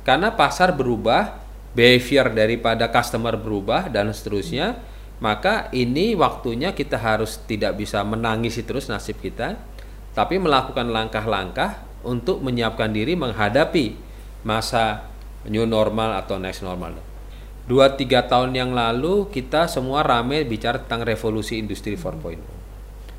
karena 0.08 0.32
pasar 0.32 0.72
berubah, 0.72 1.36
behavior 1.76 2.32
daripada 2.32 2.88
customer 2.88 3.36
berubah 3.36 3.92
dan 3.92 4.08
seterusnya, 4.16 4.80
maka 5.20 5.68
ini 5.76 6.16
waktunya 6.16 6.72
kita 6.72 6.96
harus 6.96 7.44
tidak 7.44 7.76
bisa 7.76 8.00
menangisi 8.08 8.64
terus 8.64 8.88
nasib 8.88 9.20
kita, 9.20 9.60
tapi 10.16 10.40
melakukan 10.40 10.88
langkah-langkah 10.88 11.84
untuk 12.08 12.40
menyiapkan 12.40 12.88
diri 12.96 13.20
menghadapi 13.20 14.00
masa 14.48 15.12
new 15.44 15.68
normal 15.68 16.16
atau 16.24 16.40
next 16.40 16.64
normal. 16.64 16.96
Dua 17.68 17.92
tiga 18.00 18.24
tahun 18.24 18.56
yang 18.56 18.72
lalu 18.72 19.28
kita 19.28 19.68
semua 19.68 20.08
rame 20.08 20.48
bicara 20.48 20.80
tentang 20.80 21.04
revolusi 21.04 21.60
industri 21.60 22.00
4.0 22.00 22.58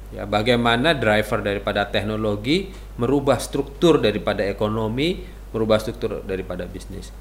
ya 0.08 0.24
bagaimana 0.24 0.96
driver 0.96 1.44
daripada 1.44 1.84
teknologi 1.84 2.72
merubah 2.96 3.36
struktur 3.36 4.00
daripada 4.00 4.40
ekonomi 4.40 5.37
merubah 5.54 5.80
struktur 5.80 6.20
daripada 6.24 6.68
bisnis. 6.68 7.12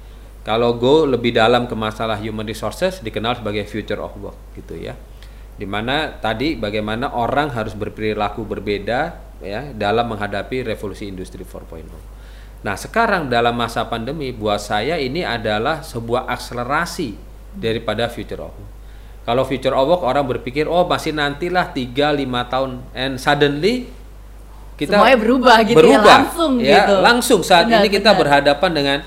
Kalau 0.46 0.76
go 0.80 1.04
lebih 1.04 1.36
dalam 1.36 1.68
ke 1.68 1.76
masalah 1.76 2.16
human 2.16 2.46
resources 2.48 3.04
dikenal 3.04 3.40
sebagai 3.42 3.68
future 3.68 4.00
of 4.00 4.16
work 4.16 4.38
gitu 4.56 4.78
ya. 4.78 4.96
Di 5.58 5.66
mana 5.66 6.14
tadi 6.16 6.54
bagaimana 6.54 7.12
orang 7.12 7.50
harus 7.52 7.74
berperilaku 7.74 8.46
berbeda 8.46 9.28
ya 9.42 9.70
dalam 9.74 10.10
menghadapi 10.10 10.66
revolusi 10.66 11.06
industri 11.06 11.46
4.0 11.46 11.86
nah 12.58 12.74
sekarang 12.74 13.30
dalam 13.30 13.54
masa 13.54 13.86
pandemi 13.86 14.34
buat 14.34 14.58
saya 14.58 14.98
ini 14.98 15.22
adalah 15.22 15.86
sebuah 15.86 16.26
akselerasi 16.26 17.14
daripada 17.54 18.10
future 18.10 18.42
of 18.42 18.50
work. 18.50 18.72
Kalau 19.22 19.44
future 19.44 19.76
of 19.76 19.86
work 19.86 20.02
orang 20.02 20.24
berpikir 20.24 20.64
oh 20.64 20.88
masih 20.88 21.12
nantilah 21.12 21.70
3 21.70 21.94
5 21.94 22.52
tahun. 22.52 22.70
And 22.96 23.20
suddenly 23.20 23.86
kita 24.78 24.94
semuanya 24.94 25.18
berubah 25.18 25.56
gitu 25.66 25.74
ya, 25.74 25.78
berubah, 25.82 25.98
ya 25.98 26.22
langsung 26.22 26.52
ya, 26.62 26.76
gitu. 26.78 26.94
Langsung 27.02 27.40
saat 27.42 27.66
benar, 27.66 27.82
ini 27.82 27.88
kita 27.90 28.10
benar. 28.14 28.20
berhadapan 28.22 28.70
dengan 28.70 28.98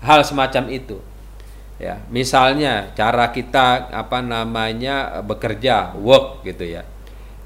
hal 0.00 0.20
semacam 0.24 0.64
itu. 0.72 0.96
Ya, 1.78 2.02
misalnya 2.10 2.90
cara 2.96 3.30
kita 3.30 3.92
apa 3.92 4.18
namanya 4.18 5.22
bekerja, 5.22 5.94
work 5.94 6.42
gitu 6.42 6.66
ya. 6.66 6.82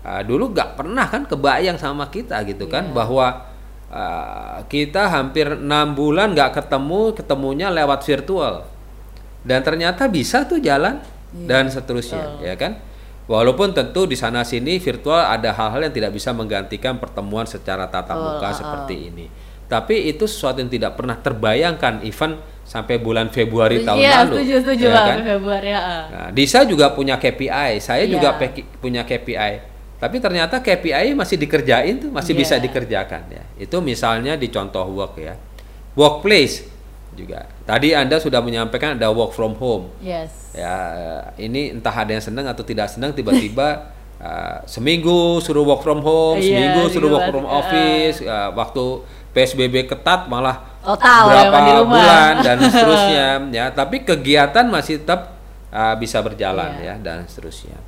Uh, 0.03 0.23
dulu 0.23 0.55
nggak 0.55 0.79
pernah 0.79 1.07
kan 1.11 1.27
kebayang 1.27 1.77
sama 1.79 2.09
kita 2.09 2.43
gitu 2.49 2.67
yeah. 2.67 2.75
kan 2.75 2.85
iya. 2.91 2.95
bahwa 2.97 3.27
uh, 3.93 4.59
kita 4.67 5.11
hampir 5.13 5.59
enam 5.59 5.93
bulan 5.93 6.33
nggak 6.33 6.63
ketemu, 6.63 7.13
ketemunya 7.13 7.69
lewat 7.69 8.07
virtual. 8.07 8.65
Dan 9.43 9.61
ternyata 9.67 10.07
bisa 10.07 10.47
tuh 10.47 10.63
jalan 10.63 11.03
Iya. 11.33 11.49
dan 11.49 11.65
seterusnya, 11.73 12.25
oh. 12.39 12.45
ya 12.45 12.55
kan? 12.61 12.77
Walaupun 13.33 13.73
tentu 13.73 14.05
di 14.05 14.13
sana 14.13 14.45
sini 14.45 14.77
virtual 14.77 15.25
ada 15.25 15.57
hal-hal 15.57 15.89
yang 15.89 15.95
tidak 15.97 16.13
bisa 16.13 16.37
menggantikan 16.37 17.01
pertemuan 17.01 17.49
secara 17.49 17.89
tatap 17.89 18.13
oh, 18.13 18.37
muka 18.37 18.45
oh, 18.45 18.53
seperti 18.53 19.09
ini. 19.09 19.27
Tapi 19.73 20.05
itu 20.13 20.29
sesuatu 20.29 20.61
yang 20.61 20.69
tidak 20.69 21.01
pernah 21.01 21.17
terbayangkan 21.17 22.05
even 22.05 22.37
sampai 22.61 23.01
bulan 23.01 23.33
Februari 23.33 23.81
tahun 23.89 24.05
iya, 24.05 24.29
lalu. 24.29 24.37
Setuju, 24.37 24.55
setuju 24.61 24.87
ya 24.93 25.01
kan? 25.01 25.19
Februari. 25.25 25.69
Ya. 25.73 25.81
Nah, 26.13 26.29
Disa 26.29 26.61
juga 26.69 26.93
punya 26.93 27.17
KPI, 27.17 27.81
saya 27.81 28.05
yeah. 28.05 28.13
juga 28.13 28.37
punya 28.85 29.01
KPI. 29.09 29.55
Tapi 29.97 30.17
ternyata 30.21 30.61
KPI 30.61 31.17
masih 31.17 31.41
dikerjain 31.41 32.05
tuh, 32.05 32.11
masih 32.13 32.37
yeah. 32.37 32.43
bisa 32.45 32.55
dikerjakan 32.61 33.23
ya. 33.33 33.45
Itu 33.57 33.81
misalnya 33.81 34.37
di 34.37 34.53
contoh 34.53 34.85
work 34.93 35.17
ya. 35.17 35.41
Workplace 35.97 36.72
juga. 37.13 37.49
Tadi 37.69 37.93
Anda 37.93 38.19
sudah 38.19 38.41
menyampaikan 38.41 38.97
ada 38.97 39.13
work 39.13 39.37
from 39.37 39.57
home. 39.57 39.93
Yes. 40.01 40.33
Ya, 40.53 40.75
ini 41.41 41.73
entah 41.73 41.93
ada 41.93 42.13
yang 42.13 42.25
senang 42.25 42.45
atau 42.49 42.65
tidak 42.65 42.93
senang 42.93 43.17
tiba-tiba 43.17 43.93
uh, 44.25 44.61
seminggu 44.69 45.41
suruh 45.41 45.65
work 45.65 45.85
from 45.85 46.01
home, 46.01 46.41
yeah, 46.41 46.49
seminggu 46.49 46.83
suruh 46.93 47.11
work 47.13 47.27
from 47.33 47.45
office, 47.49 48.21
uh, 48.25 48.53
waktu 48.53 48.85
PSBB 49.33 49.89
ketat 49.89 50.29
malah 50.29 50.61
Total, 50.85 51.25
berapa 51.25 51.57
ya, 51.57 51.83
bulan 51.89 52.33
dan 52.45 52.57
seterusnya 52.69 53.27
ya, 53.49 53.65
tapi 53.73 54.05
kegiatan 54.05 54.69
masih 54.69 55.01
tetap 55.01 55.41
uh, 55.73 55.97
bisa 55.97 56.21
berjalan 56.21 56.81
yeah. 56.81 56.97
ya 56.97 57.01
dan 57.01 57.25
seterusnya. 57.25 57.79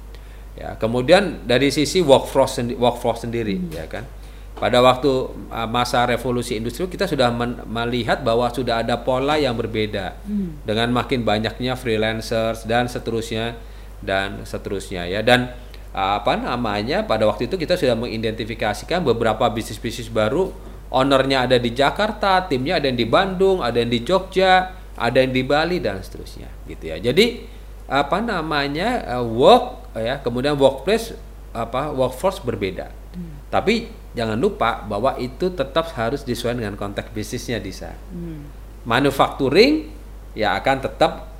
Ya, 0.54 0.78
kemudian 0.78 1.42
dari 1.44 1.74
sisi 1.74 1.98
workforce 1.98 2.62
workforce 2.78 3.26
sendiri 3.26 3.58
hmm. 3.58 3.74
ya 3.74 3.90
kan 3.90 4.06
pada 4.54 4.78
waktu 4.78 5.10
uh, 5.50 5.66
masa 5.66 6.06
revolusi 6.06 6.54
industri 6.54 6.86
kita 6.86 7.10
sudah 7.10 7.26
melihat 7.66 8.22
bahwa 8.22 8.46
sudah 8.54 8.86
ada 8.86 8.94
pola 9.02 9.34
yang 9.34 9.58
berbeda. 9.58 10.14
Hmm. 10.22 10.62
dengan 10.62 10.94
makin 10.94 11.26
banyaknya 11.26 11.74
freelancers 11.74 12.62
dan 12.62 12.86
seterusnya 12.86 13.58
dan 13.98 14.46
seterusnya 14.46 15.10
ya. 15.10 15.26
Dan 15.26 15.50
uh, 15.90 16.22
apa 16.22 16.38
namanya 16.38 17.02
pada 17.02 17.26
waktu 17.26 17.50
itu 17.50 17.58
kita 17.58 17.74
sudah 17.74 17.98
mengidentifikasikan 17.98 19.02
beberapa 19.02 19.42
bisnis-bisnis 19.50 20.06
baru. 20.06 20.54
Ownernya 20.94 21.50
ada 21.50 21.58
di 21.58 21.74
Jakarta 21.74 22.46
timnya 22.46 22.78
ada 22.78 22.86
yang 22.86 22.94
di 22.94 23.08
Bandung 23.10 23.58
ada 23.58 23.82
yang 23.82 23.90
di 23.90 24.06
Jogja 24.06 24.78
ada 24.94 25.18
yang 25.18 25.34
di 25.34 25.42
Bali 25.42 25.82
dan 25.82 25.98
seterusnya 25.98 26.46
gitu 26.70 26.94
ya. 26.94 27.02
Jadi 27.02 27.42
apa 27.90 28.22
namanya 28.22 29.18
uh, 29.18 29.26
work 29.26 29.90
ya 29.98 30.22
kemudian 30.22 30.54
workplace 30.54 31.18
apa 31.50 31.90
workforce 31.90 32.38
berbeda. 32.38 33.02
Hmm. 33.14 33.46
tapi 33.46 33.86
jangan 34.14 34.38
lupa 34.38 34.86
bahwa 34.86 35.18
itu 35.18 35.50
tetap 35.50 35.90
harus 35.98 36.22
disesuaikan 36.22 36.62
dengan 36.62 36.74
konteks 36.78 37.10
bisnisnya 37.10 37.58
Disa. 37.58 37.92
Hmm. 38.14 38.46
Manufacturing 38.86 39.90
ya 40.34 40.58
akan 40.58 40.76
tetap 40.82 41.34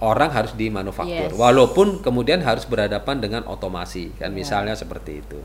orang 0.00 0.30
harus 0.30 0.52
di 0.52 0.68
manufaktur 0.68 1.32
yes. 1.32 1.36
walaupun 1.36 2.04
kemudian 2.04 2.44
harus 2.44 2.68
berhadapan 2.68 3.16
dengan 3.16 3.42
otomasi 3.48 4.12
kan 4.16 4.30
yeah. 4.32 4.36
misalnya 4.36 4.74
seperti 4.76 5.24
itu 5.24 5.40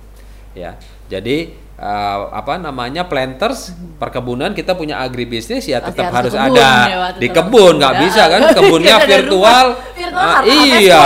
ya 0.52 0.76
jadi 1.08 1.56
uh, 1.80 2.36
apa 2.36 2.60
namanya 2.60 3.08
planters 3.08 3.72
hmm. 3.72 3.96
perkebunan 3.96 4.52
kita 4.52 4.76
punya 4.76 5.00
agribisnis 5.00 5.64
ya 5.64 5.80
tetap 5.80 6.12
harus, 6.12 6.36
harus 6.36 6.52
ada 6.52 6.72
ya, 6.92 6.98
di 7.16 7.32
kebun 7.32 7.80
nggak 7.80 7.96
bisa 8.04 8.28
kan 8.28 8.42
kebunnya 8.60 8.96
virtual, 9.08 9.66
virtual 9.96 10.20
uh, 10.20 10.42
iya 10.44 11.02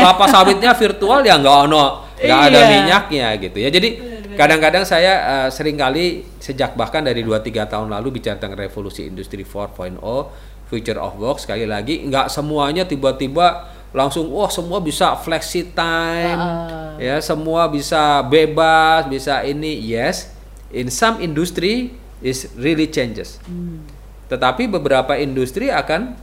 kelapa 0.00 0.24
sawitnya 0.32 0.72
virtual 0.72 1.20
ya 1.20 1.36
nggak 1.36 1.56
ono 1.68 2.08
nggak 2.16 2.40
ada 2.48 2.60
iya. 2.64 2.68
minyaknya 2.72 3.26
gitu 3.36 3.58
ya 3.60 3.68
jadi 3.68 3.88
Kadang-kadang 4.36 4.84
saya 4.84 5.12
uh, 5.24 5.48
sering 5.48 5.80
kali 5.80 6.22
sejak 6.38 6.76
bahkan 6.76 7.00
dari 7.00 7.24
2-3 7.24 7.72
tahun 7.72 7.88
lalu 7.88 8.20
bicara 8.20 8.36
tentang 8.36 8.60
revolusi 8.60 9.08
industri 9.08 9.42
4.0, 9.42 9.96
future 10.66 10.98
of 10.98 11.14
work 11.16 11.38
sekali 11.38 11.64
lagi 11.64 12.02
nggak 12.06 12.26
semuanya 12.26 12.84
tiba-tiba 12.84 13.70
langsung 13.94 14.28
wah 14.34 14.50
semua 14.50 14.82
bisa 14.82 15.14
flexi 15.16 15.72
time 15.72 16.36
uh. 16.36 16.98
ya 16.98 17.22
semua 17.22 17.70
bisa 17.70 18.20
bebas 18.26 19.06
bisa 19.06 19.40
ini 19.46 19.78
yes 19.78 20.34
in 20.74 20.90
some 20.90 21.22
industry 21.22 21.94
is 22.20 22.50
really 22.58 22.90
changes 22.90 23.38
hmm. 23.46 23.80
tetapi 24.26 24.66
beberapa 24.66 25.14
industri 25.16 25.70
akan 25.70 26.18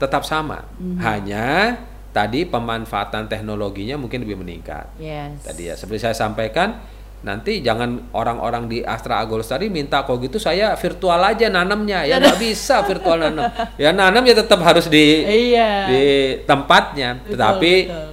tetap 0.00 0.24
sama 0.24 0.64
hmm. 0.80 0.98
hanya 1.04 1.76
tadi 2.16 2.48
pemanfaatan 2.48 3.28
teknologinya 3.28 4.00
mungkin 4.00 4.24
lebih 4.24 4.40
meningkat 4.40 4.88
yes. 4.96 5.44
tadi 5.44 5.68
ya 5.68 5.76
seperti 5.76 6.00
saya 6.00 6.16
sampaikan 6.16 6.80
nanti 7.26 7.58
jangan 7.58 8.14
orang-orang 8.14 8.70
di 8.70 8.78
Astra 8.86 9.18
Agolus 9.18 9.50
tadi 9.50 9.66
minta 9.66 10.06
kok 10.06 10.22
gitu 10.22 10.38
saya 10.38 10.78
virtual 10.78 11.18
aja 11.18 11.50
nanamnya. 11.50 12.06
Ya 12.06 12.22
nggak 12.22 12.38
bisa 12.38 12.86
virtual 12.86 13.18
nanam. 13.18 13.50
Ya 13.74 13.90
nanam 13.90 14.22
ya 14.22 14.38
tetap 14.38 14.62
harus 14.62 14.86
di 14.86 15.26
iya. 15.26 15.90
di 15.90 16.02
tempatnya. 16.46 17.18
Betul, 17.18 17.30
tetapi 17.34 17.72
betul. 17.90 18.08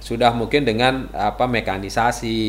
sudah 0.00 0.32
mungkin 0.32 0.64
dengan 0.64 1.12
apa 1.12 1.44
mekanisasi 1.44 2.40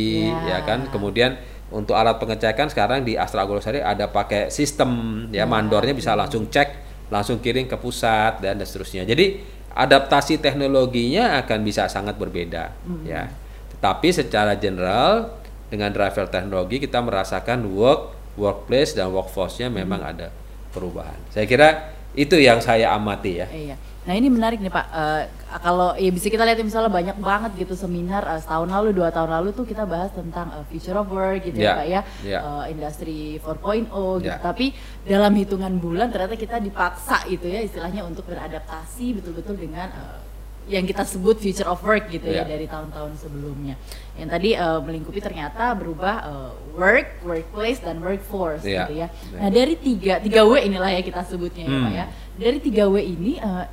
ya, 0.48 0.56
ya 0.56 0.60
kan. 0.64 0.88
Kemudian 0.88 1.36
untuk 1.76 2.00
alat 2.00 2.16
pengecekan 2.16 2.72
sekarang 2.72 3.04
di 3.04 3.20
Astra 3.20 3.44
tadi 3.44 3.84
ada 3.84 4.08
pakai 4.08 4.48
sistem 4.48 5.28
ya, 5.36 5.44
ya 5.44 5.46
mandornya 5.46 5.92
bisa 5.92 6.16
langsung 6.16 6.48
cek 6.48 6.88
langsung 7.12 7.44
kirim 7.44 7.68
ke 7.68 7.76
pusat 7.76 8.40
dan 8.40 8.56
seterusnya. 8.64 9.04
Jadi 9.04 9.44
adaptasi 9.76 10.40
teknologinya 10.40 11.44
akan 11.44 11.60
bisa 11.68 11.92
sangat 11.92 12.16
berbeda 12.16 12.72
hmm. 12.88 13.04
ya. 13.04 13.28
Tetapi 13.76 14.08
secara 14.16 14.56
general 14.56 15.44
dengan 15.76 15.92
driver 15.92 16.32
teknologi 16.32 16.80
kita 16.80 17.04
merasakan 17.04 17.68
work, 17.76 18.16
workplace 18.40 18.96
dan 18.96 19.12
workforce-nya 19.12 19.68
memang 19.68 20.00
hmm. 20.00 20.12
ada 20.16 20.28
perubahan. 20.72 21.20
Saya 21.36 21.44
kira 21.44 21.92
itu 22.16 22.40
yang 22.40 22.64
saya 22.64 22.96
amati 22.96 23.44
ya. 23.44 23.48
Iya. 23.52 23.76
Nah 24.06 24.14
ini 24.14 24.30
menarik 24.30 24.62
nih 24.62 24.70
Pak. 24.70 24.86
Uh, 24.94 25.24
kalau 25.66 25.90
ya 25.98 26.14
bisa 26.14 26.30
kita 26.30 26.46
lihat 26.46 26.62
misalnya 26.62 26.94
banyak 26.94 27.18
banget 27.20 27.66
gitu 27.66 27.74
seminar 27.74 28.22
uh, 28.24 28.38
setahun 28.38 28.70
lalu, 28.70 28.94
dua 28.94 29.10
tahun 29.10 29.34
lalu 29.34 29.50
tuh 29.52 29.66
kita 29.66 29.84
bahas 29.84 30.14
tentang 30.14 30.48
uh, 30.54 30.64
future 30.70 30.96
of 30.96 31.10
work 31.10 31.42
gitu 31.42 31.58
yeah. 31.58 31.74
ya 31.74 31.76
Pak 31.76 31.88
ya, 31.90 32.02
yeah. 32.24 32.42
uh, 32.46 32.66
industri 32.70 33.42
4.0 33.42 33.90
gitu. 34.22 34.30
Yeah. 34.30 34.40
Tapi 34.40 34.72
dalam 35.10 35.34
hitungan 35.34 35.74
bulan 35.82 36.14
ternyata 36.14 36.38
kita 36.38 36.62
dipaksa 36.62 37.26
gitu 37.28 37.50
ya 37.50 37.66
istilahnya 37.66 38.06
untuk 38.06 38.30
beradaptasi 38.30 39.18
betul-betul 39.20 39.58
dengan 39.58 39.90
uh, 39.92 40.25
yang 40.66 40.86
kita 40.86 41.06
sebut 41.06 41.38
future 41.38 41.70
of 41.70 41.78
work 41.86 42.10
gitu 42.10 42.26
yeah. 42.26 42.42
ya 42.42 42.44
iya. 42.46 42.52
dari 42.58 42.66
tahun-tahun 42.66 43.12
sebelumnya. 43.22 43.76
Yang 44.18 44.30
tadi 44.34 44.50
uh, 44.58 44.80
melingkupi 44.82 45.20
ternyata 45.22 45.78
berubah 45.78 46.16
uh, 46.26 46.52
work, 46.74 47.22
workplace 47.22 47.80
dan 47.86 48.02
workforce 48.02 48.66
yeah. 48.66 48.90
gitu 48.90 49.06
ya. 49.06 49.08
Nah 49.38 49.50
dari 49.54 49.78
tiga 49.78 50.18
tiga 50.18 50.42
W 50.42 50.58
inilah 50.58 50.90
ya 50.90 51.02
kita 51.06 51.22
sebutnya 51.22 51.70
hmm. 51.70 51.74
ya 51.74 51.78
pak 51.86 51.94
ya. 51.94 52.06
Dari 52.36 52.58
tiga 52.60 52.84
W 52.90 52.96
ini 52.98 53.38
uh, 53.38 53.66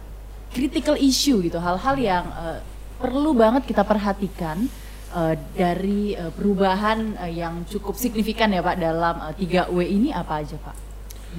critical 0.52 1.00
issue 1.00 1.40
gitu, 1.40 1.56
hal-hal 1.56 1.96
yang 1.96 2.24
uh, 2.28 2.60
perlu 3.00 3.32
banget 3.32 3.64
kita 3.64 3.82
perhatikan 3.88 4.68
uh, 5.16 5.34
dari 5.56 6.12
uh, 6.12 6.28
perubahan 6.28 7.16
uh, 7.16 7.32
yang 7.32 7.64
cukup 7.64 7.96
signifikan 7.96 8.52
ya 8.52 8.60
pak 8.60 8.76
dalam 8.76 9.16
uh, 9.16 9.32
3W 9.32 9.78
ini 9.80 10.12
apa 10.12 10.44
aja 10.44 10.60
pak? 10.60 10.76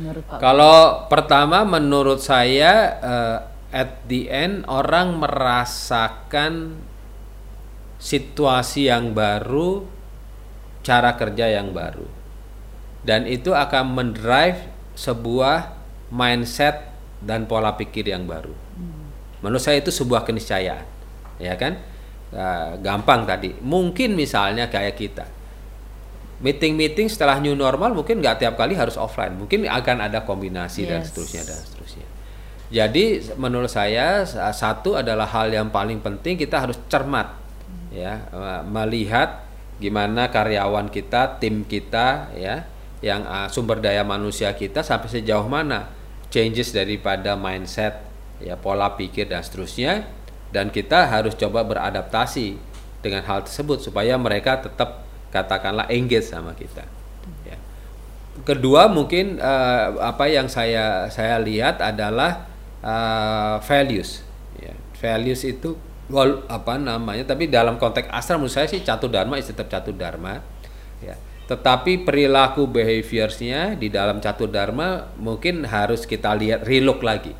Menurut 0.01 0.24
pak? 0.25 0.41
Kalau 0.41 1.05
pertama 1.05 1.62
menurut 1.62 2.19
saya 2.25 2.74
uh, 2.98 3.52
at 3.74 4.06
the 4.06 4.30
end 4.30 4.70
orang 4.70 5.18
merasakan 5.18 6.77
situasi 7.98 8.94
yang 8.94 9.18
baru, 9.18 9.84
cara 10.86 11.18
kerja 11.18 11.50
yang 11.50 11.74
baru. 11.74 12.06
dan 13.03 13.27
itu 13.27 13.51
akan 13.51 13.94
mendrive 13.94 14.63
sebuah 14.96 15.75
mindset 16.08 16.88
dan 17.20 17.44
pola 17.44 17.75
pikir 17.75 18.08
yang 18.08 18.24
baru. 18.24 18.51
Hmm. 18.80 19.12
Menurut 19.44 19.60
saya 19.60 19.84
itu 19.84 19.92
sebuah 19.92 20.24
keniscayaan, 20.24 20.88
ya 21.39 21.53
kan? 21.60 21.80
Uh, 22.34 22.80
gampang 22.82 23.27
tadi. 23.27 23.53
Mungkin 23.62 24.18
misalnya 24.18 24.72
kayak 24.72 24.96
kita 24.98 25.25
meeting-meeting 26.44 27.08
setelah 27.08 27.39
new 27.39 27.56
normal 27.56 27.96
mungkin 27.96 28.20
nggak 28.20 28.44
tiap 28.44 28.60
kali 28.60 28.75
harus 28.75 29.00
offline, 29.00 29.32
mungkin 29.36 29.63
akan 29.63 30.12
ada 30.12 30.27
kombinasi 30.27 30.84
yes. 30.84 30.89
dan 30.92 31.00
seterusnya 31.08 31.44
dan 31.48 31.60
seterusnya. 31.63 32.08
Jadi 32.74 33.22
menurut 33.38 33.70
saya 33.70 34.25
satu 34.50 34.98
adalah 34.98 35.30
hal 35.30 35.53
yang 35.53 35.70
paling 35.70 36.01
penting 36.01 36.42
kita 36.42 36.58
harus 36.58 36.82
cermat 36.89 37.38
ya 37.94 38.25
melihat 38.65 39.46
gimana 39.77 40.34
karyawan 40.34 40.89
kita, 40.89 41.38
tim 41.38 41.62
kita 41.70 42.34
ya 42.34 42.65
yang 43.03 43.27
uh, 43.27 43.51
sumber 43.51 43.84
daya 43.84 44.01
manusia 44.08 44.56
kita 44.56 44.80
sampai 44.80 45.12
sejauh 45.12 45.44
mana 45.46 45.92
changes 46.32 46.72
daripada 46.72 47.36
mindset 47.36 48.00
ya 48.39 48.56
pola 48.56 48.96
pikir 48.96 49.27
dan 49.27 49.44
seterusnya 49.44 50.08
dan 50.56 50.72
kita 50.72 51.12
harus 51.12 51.36
coba 51.36 51.68
beradaptasi 51.68 52.56
dengan 53.03 53.27
hal 53.27 53.44
tersebut 53.44 53.84
supaya 53.84 54.15
mereka 54.15 54.63
tetap 54.63 55.03
katakanlah 55.36 55.92
engage 55.92 56.32
sama 56.32 56.56
kita 56.56 56.88
ya. 57.44 57.60
kedua 58.48 58.88
mungkin 58.88 59.44
uh, 59.44 60.00
apa 60.00 60.32
yang 60.32 60.48
saya 60.48 61.12
saya 61.12 61.44
lihat 61.44 61.84
adalah 61.84 62.52
uh, 62.83 63.57
values 63.63 64.21
ya. 64.59 64.75
values 64.99 65.41
itu 65.47 65.79
wal, 66.11 66.43
apa 66.51 66.75
namanya 66.75 67.23
tapi 67.23 67.47
dalam 67.47 67.79
konteks 67.79 68.11
asal 68.11 68.37
menurut 68.37 68.53
saya 68.53 68.67
sih 68.67 68.83
catu 68.83 69.07
dharma 69.07 69.39
tetap 69.39 69.71
catu 69.71 69.95
dharma 69.95 70.43
ya 70.99 71.15
tetapi 71.43 72.07
perilaku 72.07 72.67
behaviorsnya 72.71 73.75
di 73.75 73.91
dalam 73.91 74.23
catur 74.23 74.47
dharma 74.47 75.11
mungkin 75.19 75.67
harus 75.67 76.07
kita 76.07 76.31
lihat 76.39 76.63
relook 76.63 77.03
lagi 77.03 77.35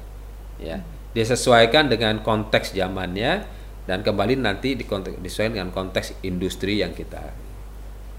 ya 0.60 0.84
disesuaikan 1.16 1.88
dengan 1.88 2.20
konteks 2.20 2.76
zamannya 2.76 3.48
dan 3.84 4.00
kembali 4.00 4.40
nanti 4.40 4.76
disesuaikan 4.76 5.56
dengan 5.60 5.72
konteks 5.72 6.24
industri 6.24 6.84
yang 6.84 6.92
kita 6.92 7.32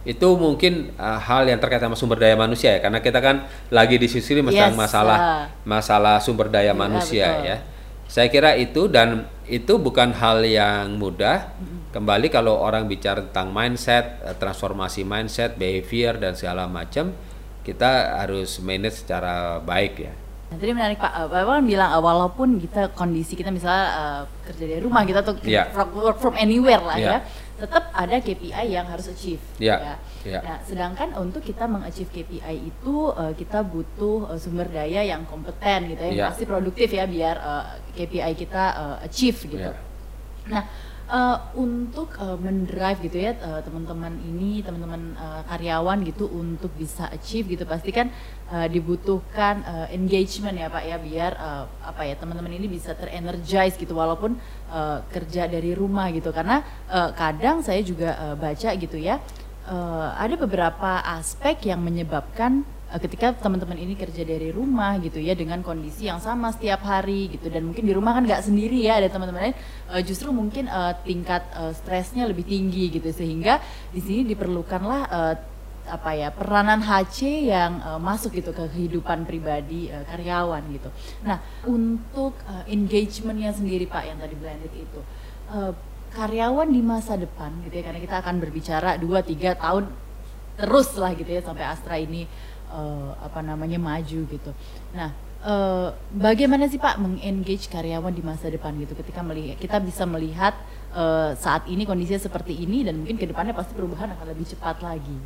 itu 0.04 0.28
mungkin 0.36 0.92
uh, 1.00 1.16
hal 1.16 1.48
yang 1.48 1.56
terkait 1.56 1.80
sama 1.80 1.96
sumber 1.96 2.20
daya 2.20 2.36
manusia 2.36 2.76
ya 2.76 2.80
karena 2.84 3.00
kita 3.00 3.24
kan 3.24 3.48
lagi 3.72 3.96
di 3.96 4.04
sisi 4.04 4.36
yes, 4.36 4.76
masalah 4.76 5.18
uh, 5.18 5.42
masalah 5.64 6.20
sumber 6.20 6.52
daya 6.52 6.70
ya, 6.70 6.72
manusia 6.76 7.26
betul. 7.40 7.48
ya 7.48 7.56
saya 8.04 8.28
kira 8.28 8.52
itu 8.54 8.86
dan 8.86 9.26
itu 9.48 9.80
bukan 9.80 10.12
hal 10.12 10.44
yang 10.44 11.00
mudah 11.00 11.50
kembali 11.94 12.26
kalau 12.26 12.58
orang 12.58 12.90
bicara 12.90 13.22
tentang 13.22 13.54
mindset, 13.54 14.18
eh, 14.26 14.34
transformasi 14.34 15.06
mindset, 15.06 15.54
behavior 15.54 16.18
dan 16.18 16.34
segala 16.34 16.66
macam, 16.66 17.14
kita 17.62 18.18
harus 18.18 18.58
manage 18.58 19.06
secara 19.06 19.62
baik 19.62 19.94
ya. 20.02 20.14
Nah, 20.52 20.56
tadi 20.60 20.70
menarik 20.76 21.00
Pak, 21.00 21.32
Bapak 21.32 21.52
kan 21.58 21.64
bilang 21.64 21.90
uh, 21.96 22.02
walaupun 22.04 22.60
kita 22.60 22.92
kondisi 22.92 23.34
kita 23.34 23.48
misalnya 23.48 23.86
uh, 23.96 24.22
kerja 24.44 24.64
dari 24.70 24.80
rumah 24.84 25.02
kita 25.02 25.24
tuh 25.24 25.40
yeah. 25.42 25.66
work 25.96 26.20
from 26.20 26.36
anywhere 26.36 26.84
lah 26.84 26.96
yeah. 27.00 27.18
ya, 27.18 27.18
tetap 27.64 27.90
ada 27.90 28.16
KPI 28.20 28.64
yang 28.70 28.86
harus 28.86 29.08
achieve. 29.08 29.40
Yeah. 29.56 29.80
Ya. 29.80 29.94
Yeah. 30.24 30.42
Nah, 30.44 30.56
sedangkan 30.62 31.16
untuk 31.16 31.42
kita 31.42 31.64
mengachieve 31.64 32.12
KPI 32.12 32.70
itu 32.70 32.94
uh, 33.12 33.32
kita 33.34 33.64
butuh 33.64 34.30
uh, 34.30 34.38
sumber 34.38 34.68
daya 34.68 35.02
yang 35.02 35.24
kompeten 35.26 35.90
gitu 35.90 36.02
ya, 36.06 36.12
yeah. 36.12 36.28
pasti 36.30 36.44
produktif 36.44 36.92
ya 36.92 37.08
biar 37.08 37.36
uh, 37.40 37.64
KPI 37.96 38.32
kita 38.36 38.64
uh, 38.76 38.96
achieve 39.02 39.40
gitu. 39.48 39.72
Yeah. 39.72 39.80
Nah 40.44 40.64
uh, 41.08 41.38
untuk 41.56 42.16
uh, 42.20 42.36
mendrive 42.38 43.00
gitu 43.04 43.18
ya 43.20 43.36
uh, 43.40 43.60
teman-teman 43.64 44.16
ini 44.24 44.64
teman-teman 44.64 45.16
uh, 45.16 45.42
karyawan 45.48 46.04
gitu 46.06 46.28
untuk 46.30 46.72
bisa 46.76 47.08
achieve 47.12 47.48
gitu. 47.52 47.64
Pasti 47.68 47.90
kan 47.92 48.08
uh, 48.52 48.66
dibutuhkan 48.68 49.64
uh, 49.64 49.86
engagement 49.92 50.56
ya 50.56 50.68
pak 50.68 50.84
ya 50.84 50.96
biar 51.00 51.32
uh, 51.36 51.64
apa 51.84 52.02
ya 52.08 52.14
teman-teman 52.16 52.52
ini 52.56 52.66
bisa 52.68 52.96
terenergize 52.96 53.76
gitu 53.76 53.96
walaupun 53.96 54.36
uh, 54.72 55.04
kerja 55.12 55.48
dari 55.48 55.72
rumah 55.76 56.08
gitu. 56.12 56.32
Karena 56.32 56.64
uh, 56.88 57.10
kadang 57.12 57.60
saya 57.60 57.80
juga 57.84 58.16
uh, 58.16 58.36
baca 58.36 58.70
gitu 58.76 58.96
ya 58.96 59.20
uh, 59.68 60.08
ada 60.16 60.34
beberapa 60.36 61.00
aspek 61.16 61.72
yang 61.72 61.80
menyebabkan 61.80 62.64
ketika 63.00 63.34
teman-teman 63.34 63.74
ini 63.74 63.94
kerja 63.98 64.22
dari 64.22 64.54
rumah 64.54 65.00
gitu 65.02 65.18
ya 65.18 65.34
dengan 65.34 65.60
kondisi 65.66 66.06
yang 66.06 66.22
sama 66.22 66.54
setiap 66.54 66.84
hari 66.84 67.32
gitu. 67.32 67.50
Dan 67.50 67.70
mungkin 67.70 67.84
di 67.86 67.92
rumah 67.96 68.14
kan 68.14 68.22
nggak 68.22 68.44
sendiri 68.44 68.84
ya 68.84 69.00
ada 69.02 69.10
teman-teman 69.10 69.50
lain. 69.50 69.56
Uh, 69.90 70.02
justru 70.04 70.30
mungkin 70.30 70.70
uh, 70.70 70.94
tingkat 71.02 71.42
uh, 71.56 71.72
stresnya 71.74 72.28
lebih 72.28 72.46
tinggi 72.46 72.92
gitu. 72.92 73.08
Sehingga 73.10 73.58
di 73.90 74.00
sini 74.00 74.22
diperlukanlah 74.28 75.00
uh, 75.10 75.34
apa 75.84 76.16
ya 76.16 76.32
peranan 76.32 76.80
HC 76.80 77.50
yang 77.52 77.76
uh, 77.84 78.00
masuk 78.00 78.32
gitu 78.40 78.56
ke 78.56 78.64
kehidupan 78.72 79.28
pribadi 79.28 79.92
uh, 79.92 80.04
karyawan 80.08 80.62
gitu. 80.72 80.88
Nah 81.28 81.42
untuk 81.68 82.32
uh, 82.48 82.64
engagementnya 82.64 83.52
sendiri 83.52 83.84
Pak 83.84 84.04
yang 84.08 84.16
tadi 84.16 84.34
blended 84.38 84.72
itu 84.72 85.00
uh, 85.52 85.76
karyawan 86.14 86.70
di 86.70 86.80
masa 86.80 87.18
depan 87.18 87.50
gitu 87.66 87.74
ya 87.74 87.84
karena 87.90 88.00
kita 88.00 88.16
akan 88.22 88.34
berbicara 88.38 88.90
2-3 89.02 89.58
tahun 89.60 89.84
terus 90.54 90.94
lah 90.94 91.10
gitu 91.18 91.26
ya 91.26 91.42
sampai 91.42 91.66
Astra 91.66 91.98
ini 91.98 92.30
uh, 92.74 93.10
apa 93.22 93.40
namanya 93.40 93.78
maju 93.78 94.20
gitu. 94.26 94.50
Nah, 94.92 95.14
uh, 95.46 95.94
bagaimana 96.10 96.66
sih 96.66 96.82
Pak 96.82 96.98
mengengage 96.98 97.70
karyawan 97.70 98.10
di 98.10 98.22
masa 98.26 98.50
depan 98.50 98.74
gitu 98.82 98.98
ketika 98.98 99.22
melihat 99.22 99.56
kita 99.62 99.78
bisa 99.78 100.02
melihat 100.04 100.58
uh, 100.90 101.32
saat 101.38 101.70
ini 101.70 101.86
kondisinya 101.86 102.18
seperti 102.18 102.58
ini 102.58 102.82
dan 102.82 102.98
mungkin 102.98 103.16
ke 103.16 103.30
depannya 103.30 103.54
pasti 103.54 103.78
perubahan 103.78 104.10
akan 104.18 104.26
lebih 104.34 104.50
cepat 104.50 104.82
lagi. 104.82 105.16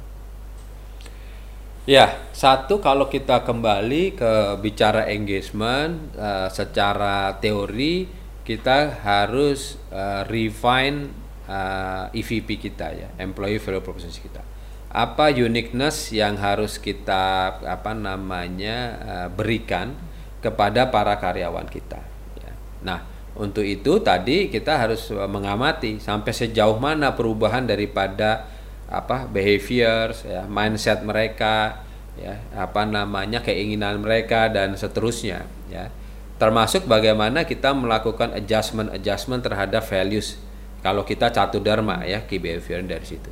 Ya, 1.89 2.21
satu 2.37 2.85
kalau 2.85 3.09
kita 3.09 3.49
kembali 3.49 4.13
ke 4.13 4.33
bicara 4.61 5.09
engagement 5.09 6.13
uh, 6.21 6.53
secara 6.53 7.41
teori 7.41 8.05
kita 8.45 9.01
harus 9.01 9.81
uh, 9.89 10.21
refine 10.29 11.09
uh, 11.49 12.13
EVP 12.13 12.61
kita 12.61 12.93
ya, 12.93 13.09
employee 13.17 13.57
value 13.57 13.81
proposition 13.81 14.21
kita 14.21 14.45
apa 14.89 15.29
uniqueness 15.29 16.11
yang 16.17 16.41
harus 16.41 16.81
kita 16.81 17.57
apa 17.61 17.93
namanya 17.93 18.77
uh, 19.05 19.29
berikan 19.29 19.93
kepada 20.41 20.89
para 20.89 21.19
karyawan 21.21 21.69
kita. 21.69 22.01
Ya. 22.41 22.53
Nah, 22.81 23.05
untuk 23.37 23.63
itu 23.63 24.01
tadi 24.01 24.49
kita 24.49 24.81
harus 24.81 25.13
mengamati 25.13 26.01
sampai 26.01 26.33
sejauh 26.33 26.81
mana 26.81 27.13
perubahan 27.13 27.69
daripada 27.69 28.49
apa 28.89 29.29
behavior, 29.29 30.17
ya, 30.25 30.49
mindset 30.49 31.05
mereka, 31.05 31.85
ya, 32.17 32.41
apa 32.57 32.89
namanya 32.89 33.45
keinginan 33.45 34.01
mereka 34.01 34.49
dan 34.49 34.73
seterusnya, 34.73 35.45
ya. 35.69 35.93
Termasuk 36.39 36.87
bagaimana 36.87 37.43
kita 37.45 37.75
melakukan 37.75 38.31
adjustment-adjustment 38.39 39.43
terhadap 39.43 39.83
values. 39.85 40.39
Kalau 40.79 41.03
kita 41.03 41.35
catu 41.35 41.59
dharma 41.59 42.07
ya, 42.07 42.23
key 42.25 42.39
behavior 42.39 42.79
dari 42.87 43.03
situ. 43.03 43.27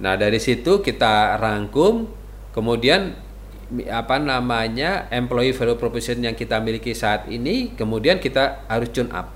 Nah, 0.00 0.16
dari 0.16 0.40
situ 0.40 0.80
kita 0.80 1.36
rangkum 1.36 2.08
kemudian 2.56 3.12
apa 3.88 4.20
namanya 4.20 5.08
employee 5.08 5.56
value 5.56 5.80
proposition 5.80 6.20
yang 6.20 6.36
kita 6.36 6.60
miliki 6.60 6.92
saat 6.92 7.24
ini 7.32 7.72
kemudian 7.72 8.20
kita 8.20 8.68
harus 8.68 8.92
tune 8.92 9.08
up 9.08 9.32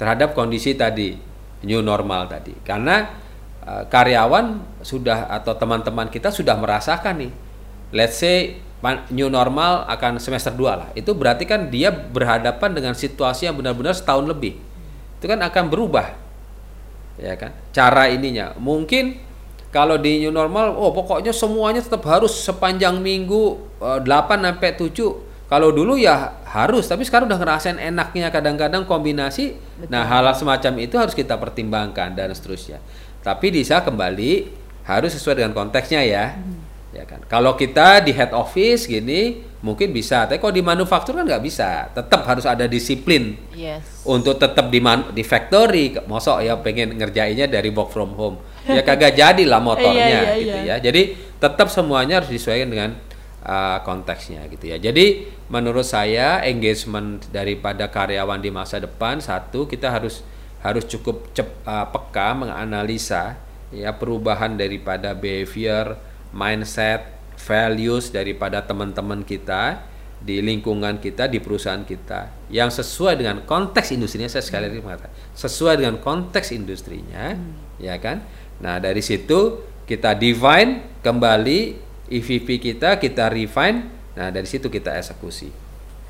terhadap 0.00 0.32
kondisi 0.32 0.72
tadi 0.76 1.16
new 1.64 1.80
normal 1.80 2.28
tadi. 2.28 2.56
Karena 2.64 3.04
uh, 3.64 3.84
karyawan 3.88 4.80
sudah 4.80 5.28
atau 5.28 5.52
teman-teman 5.56 6.08
kita 6.08 6.32
sudah 6.32 6.56
merasakan 6.56 7.28
nih 7.28 7.32
let's 7.92 8.18
say 8.20 8.60
new 9.10 9.26
normal 9.26 9.82
akan 9.88 10.22
semester 10.22 10.54
2 10.54 10.62
lah. 10.62 10.88
Itu 10.94 11.16
berarti 11.16 11.48
kan 11.48 11.72
dia 11.72 11.90
berhadapan 11.90 12.70
dengan 12.76 12.94
situasi 12.94 13.50
yang 13.50 13.56
benar-benar 13.58 13.96
setahun 13.96 14.26
lebih. 14.28 14.60
Itu 15.18 15.26
kan 15.26 15.42
akan 15.42 15.64
berubah. 15.72 16.14
Ya 17.16 17.34
kan? 17.34 17.56
Cara 17.72 18.06
ininya. 18.12 18.54
Mungkin 18.60 19.25
kalau 19.74 20.00
di 20.00 20.22
new 20.22 20.32
normal, 20.32 20.72
oh 20.78 20.94
pokoknya 20.94 21.34
semuanya 21.34 21.82
tetap 21.82 22.02
harus 22.08 22.32
sepanjang 22.32 22.96
minggu 23.02 23.60
uh, 23.82 23.98
eh, 23.98 24.00
8 24.02 24.40
sampai 24.40 24.70
7. 24.72 25.26
Kalau 25.46 25.70
dulu 25.70 25.94
ya 25.94 26.42
harus, 26.42 26.90
tapi 26.90 27.06
sekarang 27.06 27.30
udah 27.30 27.38
ngerasain 27.38 27.78
enaknya 27.78 28.34
kadang-kadang 28.34 28.82
kombinasi. 28.82 29.54
Betul. 29.54 29.90
Nah, 29.94 30.02
hal, 30.02 30.26
hal 30.26 30.34
semacam 30.34 30.72
itu 30.82 30.98
harus 30.98 31.14
kita 31.14 31.38
pertimbangkan 31.38 32.18
dan 32.18 32.34
seterusnya. 32.34 32.82
Tapi 33.22 33.54
bisa 33.54 33.78
kembali 33.82 34.50
harus 34.86 35.14
sesuai 35.14 35.42
dengan 35.42 35.54
konteksnya 35.54 36.02
ya. 36.02 36.34
Hmm. 36.34 36.62
Ya 36.90 37.04
kan. 37.06 37.22
Kalau 37.28 37.54
kita 37.54 38.00
di 38.02 38.10
head 38.10 38.32
office 38.32 38.88
gini 38.88 39.44
mungkin 39.64 39.92
bisa, 39.92 40.28
tapi 40.28 40.40
kalau 40.40 40.52
di 40.52 40.64
manufaktur 40.64 41.16
kan 41.16 41.24
nggak 41.24 41.44
bisa. 41.44 41.88
Tetap 41.92 42.26
harus 42.28 42.44
ada 42.44 42.68
disiplin. 42.68 43.36
Yes. 43.56 44.04
Untuk 44.04 44.36
tetap 44.36 44.68
di 44.68 44.80
man, 44.80 45.12
di 45.16 45.24
factory, 45.24 45.96
mosok 46.04 46.44
ya 46.44 46.56
pengen 46.60 46.96
ngerjainnya 46.96 47.48
dari 47.48 47.72
work 47.72 47.90
from 47.94 48.12
home 48.16 48.38
ya 48.66 48.82
kagak 48.82 49.14
jadi 49.14 49.42
lah 49.46 49.62
motornya 49.68 50.02
iya, 50.02 50.20
iya, 50.34 50.42
gitu 50.42 50.58
iya. 50.66 50.76
ya. 50.78 50.84
Jadi 50.90 51.02
tetap 51.38 51.68
semuanya 51.70 52.22
harus 52.22 52.30
disesuaikan 52.32 52.68
dengan 52.70 52.90
uh, 53.46 53.78
konteksnya 53.86 54.42
gitu 54.50 54.74
ya. 54.74 54.76
Jadi 54.82 55.30
menurut 55.46 55.86
saya 55.86 56.42
engagement 56.42 57.22
daripada 57.30 57.86
karyawan 57.86 58.42
di 58.42 58.50
masa 58.50 58.82
depan 58.82 59.22
satu 59.22 59.70
kita 59.70 59.92
harus 59.94 60.26
harus 60.64 60.82
cukup 60.88 61.30
cep, 61.30 61.46
uh, 61.62 61.86
peka 61.94 62.34
menganalisa 62.34 63.38
ya 63.70 63.94
perubahan 63.94 64.58
daripada 64.58 65.14
behavior, 65.14 65.94
mindset, 66.34 67.15
values 67.36 68.08
daripada 68.10 68.64
teman-teman 68.64 69.22
kita 69.22 69.84
di 70.16 70.40
lingkungan 70.40 70.96
kita 70.98 71.28
di 71.28 71.38
perusahaan 71.38 71.84
kita. 71.84 72.48
Yang 72.48 72.82
sesuai 72.82 73.20
dengan 73.20 73.36
konteks 73.44 73.92
industrinya 73.92 74.26
saya 74.26 74.42
sekali 74.42 74.72
lagi 74.72 74.80
mengatakan 74.80 75.12
sesuai 75.36 75.74
dengan 75.78 75.96
konteks 76.00 76.56
industrinya 76.56 77.36
hmm. 77.36 77.80
ya 77.82 77.96
kan? 78.00 78.24
Nah 78.58 78.80
dari 78.80 79.04
situ 79.04 79.62
kita 79.84 80.16
define 80.16 81.00
kembali 81.04 81.58
EVP 82.08 82.48
kita 82.72 82.96
kita 82.96 83.28
refine. 83.28 83.86
Nah 84.16 84.32
dari 84.32 84.48
situ 84.48 84.72
kita 84.72 84.96
eksekusi. 84.96 85.52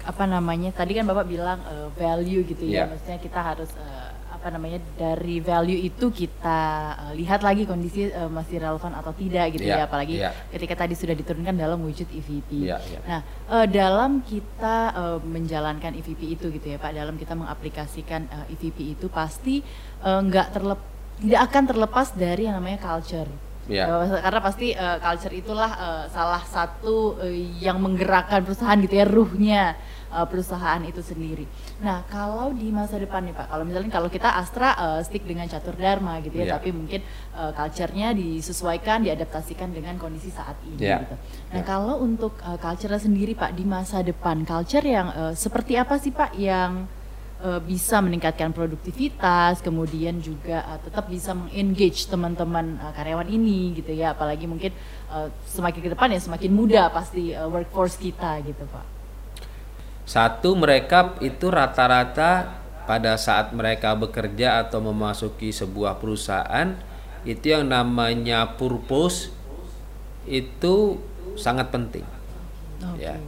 Apa 0.07 0.23
namanya? 0.23 0.71
Tadi 0.71 0.95
kan 0.95 1.03
bapak 1.03 1.27
bilang 1.27 1.59
uh, 1.67 1.91
value 1.99 2.47
gitu 2.47 2.63
ya. 2.71 2.83
Yeah. 2.83 2.87
maksudnya 2.87 3.19
kita 3.19 3.41
harus 3.43 3.71
uh, 3.75 4.06
apa 4.47 4.55
namanya 4.55 4.79
dari 4.95 5.43
value 5.43 5.91
itu 5.91 6.07
kita 6.15 6.95
uh, 6.95 7.13
lihat 7.19 7.43
lagi 7.43 7.67
kondisi 7.67 8.07
uh, 8.15 8.31
masih 8.31 8.63
relevan 8.63 8.95
atau 8.95 9.11
tidak 9.11 9.59
gitu 9.59 9.67
yeah, 9.67 9.83
ya 9.83 9.91
apalagi 9.91 10.23
yeah. 10.23 10.31
ketika 10.55 10.87
tadi 10.87 10.95
sudah 10.95 11.19
diturunkan 11.19 11.59
dalam 11.59 11.83
wujud 11.83 12.07
EVP. 12.07 12.63
Yeah, 12.63 12.79
yeah. 12.87 13.03
Nah 13.11 13.21
uh, 13.51 13.67
dalam 13.67 14.23
kita 14.23 14.95
uh, 14.95 15.19
menjalankan 15.19 15.99
EVP 15.99 16.39
itu 16.39 16.47
gitu 16.55 16.63
ya 16.63 16.79
Pak 16.79 16.95
dalam 16.95 17.19
kita 17.19 17.35
mengaplikasikan 17.35 18.31
uh, 18.31 18.47
EVP 18.55 18.95
itu 18.95 19.11
pasti 19.11 19.67
nggak 20.07 20.47
uh, 20.47 20.53
terlep 20.55 20.81
tidak 21.27 21.41
akan 21.51 21.63
terlepas 21.67 22.15
dari 22.15 22.47
yang 22.47 22.63
namanya 22.63 22.79
culture. 22.79 23.27
Yeah. 23.67 23.91
Uh, 23.91 24.23
karena 24.23 24.41
pasti 24.43 24.67
uh, 24.75 24.99
culture 25.03 25.35
itulah 25.35 25.71
uh, 25.75 26.05
salah 26.11 26.43
satu 26.47 27.19
uh, 27.19 27.37
yang 27.59 27.83
menggerakkan 27.83 28.47
perusahaan 28.47 28.79
gitu 28.79 28.95
ya 28.95 29.07
ruhnya 29.07 29.75
uh, 30.15 30.27
perusahaan 30.27 30.79
itu 30.87 31.03
sendiri. 31.03 31.45
Nah, 31.83 32.07
kalau 32.09 32.55
di 32.55 32.71
masa 32.71 32.97
depan 32.97 33.27
nih 33.27 33.35
Pak, 33.35 33.47
kalau 33.53 33.65
misalnya 33.67 33.91
kalau 33.93 34.09
kita 34.09 34.33
Astra 34.33 34.73
uh, 34.79 35.01
stick 35.03 35.27
dengan 35.27 35.45
catur 35.51 35.75
dharma 35.77 36.23
gitu 36.23 36.41
ya, 36.41 36.47
yeah. 36.49 36.55
tapi 36.57 36.71
mungkin 36.73 37.03
uh, 37.37 37.53
culture-nya 37.53 38.17
disesuaikan, 38.17 39.05
diadaptasikan 39.05 39.75
dengan 39.75 39.99
kondisi 40.01 40.33
saat 40.33 40.57
ini 40.65 40.81
yeah. 40.81 41.03
gitu. 41.05 41.15
Nah, 41.53 41.61
yeah. 41.61 41.67
kalau 41.67 42.01
untuk 42.01 42.39
uh, 42.47 42.57
culture 42.57 42.97
sendiri 42.97 43.37
Pak 43.37 43.53
di 43.53 43.65
masa 43.67 44.01
depan, 44.01 44.47
culture 44.47 44.87
yang 44.87 45.11
uh, 45.13 45.35
seperti 45.37 45.77
apa 45.77 46.01
sih 46.01 46.15
Pak 46.15 46.33
yang 46.39 46.89
uh, 47.43 47.61
bisa 47.61 48.01
meningkatkan 48.01 48.53
produktivitas, 48.53 49.61
kemudian 49.61 50.21
juga 50.23 50.65
uh, 50.65 50.79
tetap 50.81 51.09
bisa 51.11 51.37
mengengage 51.37 52.09
teman-teman 52.09 52.81
uh, 52.81 52.93
karyawan 52.95 53.29
ini 53.29 53.77
gitu 53.77 53.93
ya, 53.93 54.17
apalagi 54.17 54.49
mungkin 54.49 54.73
uh, 55.11 55.29
semakin 55.49 55.81
ke 55.83 55.91
depan 55.93 56.13
ya 56.13 56.21
semakin 56.21 56.51
muda 56.53 56.89
pasti 56.89 57.37
uh, 57.37 57.49
workforce 57.51 57.99
kita 58.01 58.41
gitu 58.47 58.65
Pak. 58.69 58.87
Satu 60.07 60.55
mereka 60.55 61.19
itu 61.19 61.51
rata-rata 61.51 62.63
pada 62.87 63.19
saat 63.19 63.51
mereka 63.51 63.99
bekerja 63.99 64.63
atau 64.63 64.79
memasuki 64.79 65.51
sebuah 65.51 65.99
perusahaan 65.99 66.79
itu 67.27 67.51
yang 67.51 67.67
namanya 67.67 68.55
purpose 68.55 69.35
itu 70.31 70.95
sangat 71.35 71.75
penting. 71.75 72.07
Okay. 72.79 73.11
Ya. 73.11 73.19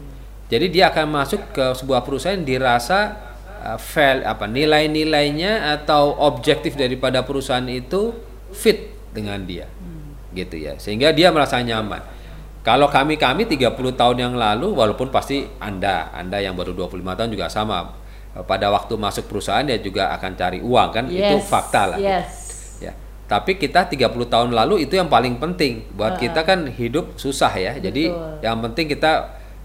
Jadi 0.49 0.67
dia 0.71 0.85
akan 0.95 1.07
masuk 1.13 1.51
ke 1.51 1.75
sebuah 1.77 2.07
perusahaan 2.07 2.39
dirasa 2.41 3.28
fail 3.79 4.23
apa 4.23 4.47
nilai-nilainya 4.47 5.75
atau 5.79 6.15
objektif 6.23 6.79
daripada 6.79 7.23
perusahaan 7.27 7.67
itu 7.67 8.15
fit 8.55 8.95
dengan 9.13 9.43
dia. 9.43 9.67
Hmm. 9.67 10.15
Gitu 10.33 10.57
ya. 10.59 10.79
Sehingga 10.79 11.11
dia 11.11 11.35
merasa 11.35 11.59
nyaman. 11.61 12.19
Kalau 12.69 12.91
kami-kami 12.93 13.49
30 13.49 13.73
tahun 13.97 14.17
yang 14.19 14.35
lalu 14.37 14.77
walaupun 14.77 15.09
pasti 15.09 15.47
Anda, 15.57 16.13
Anda 16.13 16.43
yang 16.43 16.53
baru 16.53 16.77
25 16.77 17.17
tahun 17.17 17.31
juga 17.33 17.47
sama. 17.49 17.97
Pada 18.45 18.71
waktu 18.71 18.95
masuk 18.95 19.25
perusahaan 19.25 19.65
ya 19.65 19.81
juga 19.81 20.15
akan 20.15 20.31
cari 20.37 20.61
uang 20.63 20.89
kan, 20.95 21.05
yes, 21.09 21.33
itu 21.33 21.37
fakta 21.49 21.97
lah. 21.97 21.99
Yes. 21.99 22.29
Ya. 22.79 22.93
Tapi 23.25 23.57
kita 23.57 23.89
30 23.89 24.13
tahun 24.29 24.51
lalu 24.53 24.85
itu 24.85 25.01
yang 25.01 25.09
paling 25.09 25.41
penting. 25.41 25.89
Buat 25.97 26.17
uh, 26.17 26.21
kita 26.21 26.45
kan 26.45 26.69
hidup 26.69 27.17
susah 27.17 27.51
ya. 27.57 27.73
Betul. 27.75 27.85
Jadi 27.89 28.05
yang 28.45 28.61
penting 28.61 28.87
kita 28.93 29.13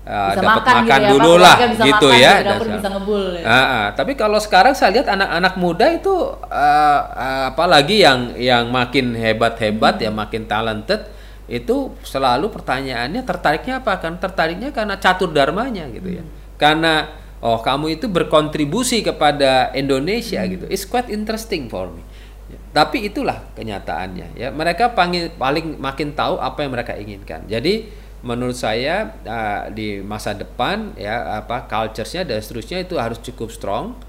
Uh, 0.04 0.36
dapat 0.36 0.44
makan, 0.44 0.76
makan 0.84 0.84
gitu 0.84 0.92
ya, 0.92 1.12
dulu 1.16 1.32
ya, 1.32 1.40
lah 1.40 1.56
gitu 1.64 2.08
makan, 2.12 2.20
ya. 2.20 2.32
bisa 2.76 2.90
ngebul, 2.92 3.24
ya. 3.40 3.46
Uh, 3.48 3.56
uh, 3.56 3.86
tapi 3.96 4.12
kalau 4.20 4.36
sekarang 4.36 4.76
saya 4.76 5.00
lihat 5.00 5.08
anak-anak 5.08 5.56
muda 5.56 5.88
itu 5.96 6.12
uh, 6.12 7.00
uh, 7.08 7.56
apalagi 7.56 8.04
yang 8.04 8.36
yang 8.36 8.68
makin 8.68 9.16
hebat-hebat 9.16 10.04
hmm. 10.04 10.04
ya 10.04 10.12
makin 10.12 10.44
talented 10.44 11.08
itu 11.48 11.96
selalu 12.04 12.52
pertanyaannya 12.52 13.24
tertariknya 13.24 13.80
apa 13.80 13.96
kan 14.04 14.20
tertariknya 14.20 14.76
karena 14.76 15.00
catur 15.00 15.32
dharmanya 15.32 15.88
gitu 15.96 16.20
ya 16.20 16.24
hmm. 16.28 16.60
karena 16.60 17.08
oh 17.40 17.64
kamu 17.64 17.96
itu 17.96 18.12
berkontribusi 18.12 19.08
kepada 19.08 19.72
Indonesia 19.72 20.44
hmm. 20.44 20.50
gitu 20.52 20.66
it's 20.68 20.84
quite 20.84 21.08
interesting 21.08 21.72
for 21.72 21.88
me 21.88 22.04
ya, 22.52 22.60
tapi 22.76 23.08
itulah 23.08 23.40
kenyataannya 23.56 24.36
ya 24.36 24.52
mereka 24.52 24.92
paling 24.92 25.32
paling 25.40 25.80
makin 25.80 26.12
tahu 26.12 26.44
apa 26.44 26.60
yang 26.60 26.72
mereka 26.76 26.92
inginkan 27.00 27.48
jadi 27.48 28.03
menurut 28.24 28.56
saya 28.56 29.20
uh, 29.28 29.68
di 29.68 30.00
masa 30.00 30.32
depan 30.32 30.96
ya 30.96 31.44
apa 31.44 31.68
culturesnya 31.68 32.24
dan 32.24 32.40
seterusnya 32.40 32.88
itu 32.88 32.96
harus 32.96 33.20
cukup 33.20 33.52
strong 33.52 34.00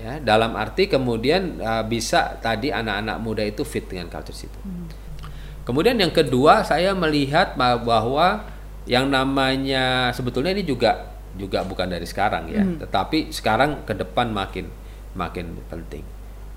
ya 0.00 0.16
dalam 0.16 0.56
arti 0.56 0.88
kemudian 0.88 1.60
uh, 1.60 1.84
bisa 1.84 2.40
tadi 2.40 2.72
anak-anak 2.72 3.16
muda 3.20 3.44
itu 3.44 3.60
fit 3.68 3.84
dengan 3.84 4.08
culture 4.08 4.32
itu. 4.32 4.60
Hmm. 4.64 4.88
Kemudian 5.68 6.00
yang 6.00 6.08
kedua 6.08 6.64
saya 6.64 6.96
melihat 6.96 7.54
bahwa 7.60 8.48
yang 8.88 9.12
namanya 9.12 10.08
sebetulnya 10.16 10.56
ini 10.56 10.64
juga 10.64 11.12
juga 11.36 11.62
bukan 11.62 11.86
dari 11.86 12.08
sekarang 12.08 12.48
ya, 12.48 12.64
hmm. 12.64 12.80
tetapi 12.88 13.28
sekarang 13.28 13.84
ke 13.84 13.92
depan 13.92 14.32
makin 14.32 14.72
makin 15.12 15.60
penting. 15.68 16.02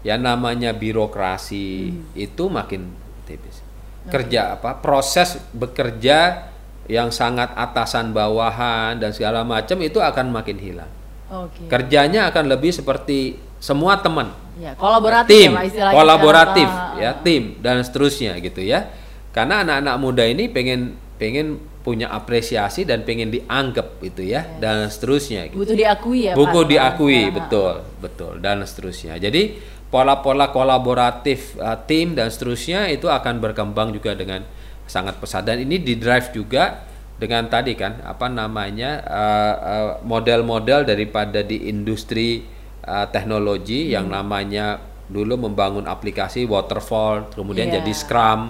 Yang 0.08 0.22
namanya 0.24 0.72
birokrasi 0.72 1.92
hmm. 1.92 2.16
itu 2.16 2.44
makin 2.48 2.96
tipis. 3.28 3.60
Kerja 4.08 4.56
apa? 4.56 4.80
Proses 4.80 5.39
bekerja 5.52 6.52
yang 6.91 7.10
sangat 7.10 7.52
atasan 7.56 8.12
bawahan 8.12 9.00
dan 9.00 9.15
segala 9.15 9.48
macam 9.48 9.80
itu 9.80 10.04
akan 10.04 10.32
makin 10.34 10.58
hilang. 10.60 10.91
Okay. 11.32 11.67
Kerjanya 11.72 12.30
akan 12.30 12.52
lebih 12.52 12.76
seperti 12.76 13.39
semua 13.58 13.98
teman. 14.04 14.30
Ya, 14.54 14.78
kolaboratif 14.78 15.34
tim, 15.34 15.50
ya, 15.58 15.89
kolaboratif 15.89 16.69
ya, 17.02 17.12
tim 17.26 17.58
dan 17.58 17.82
seterusnya 17.82 18.38
gitu 18.38 18.62
ya 18.62 18.86
karena 19.34 19.65
anak-anak 19.65 19.96
muda 19.98 20.24
ini 20.30 20.46
pengen 20.48 20.93
pengen 21.17 21.58
punya 21.84 22.08
apresiasi 22.13 22.88
dan 22.88 23.04
pengen 23.04 23.34
dianggap 23.34 24.00
itu 24.00 24.24
ya 24.24 24.46
yes. 24.46 24.62
dan 24.62 24.78
seterusnya 24.88 25.52
gitu. 25.52 25.65
butuh 25.65 25.76
diakui 25.76 26.19
ya 26.32 26.34
butuh 26.38 26.63
diakui 26.63 27.28
ya. 27.28 27.34
betul 27.34 27.74
betul 28.00 28.34
dan 28.39 28.63
seterusnya 28.63 29.19
jadi 29.19 29.58
pola-pola 29.91 30.54
kolaboratif 30.54 31.60
uh, 31.60 31.76
tim 31.84 32.15
dan 32.15 32.32
seterusnya 32.32 32.88
itu 32.88 33.12
akan 33.12 33.43
berkembang 33.43 33.91
juga 33.91 34.15
dengan 34.15 34.48
sangat 34.86 35.17
pesat 35.19 35.48
dan 35.48 35.63
ini 35.63 35.80
di 35.80 35.96
drive 35.96 36.32
juga 36.36 36.84
dengan 37.17 37.48
tadi 37.48 37.78
kan 37.78 38.04
apa 38.04 38.28
namanya 38.28 38.91
uh, 39.06 39.56
uh, 39.56 39.91
model-model 40.04 40.84
daripada 40.84 41.46
di 41.46 41.69
industri 41.72 42.43
uh, 42.84 43.08
teknologi 43.08 43.88
hmm. 43.88 43.91
yang 43.96 44.08
namanya 44.12 44.82
dulu 45.08 45.48
membangun 45.48 45.86
aplikasi 45.86 46.43
waterfall 46.50 47.32
kemudian 47.32 47.69
yeah. 47.69 47.80
jadi 47.80 47.93
scrum 47.93 48.41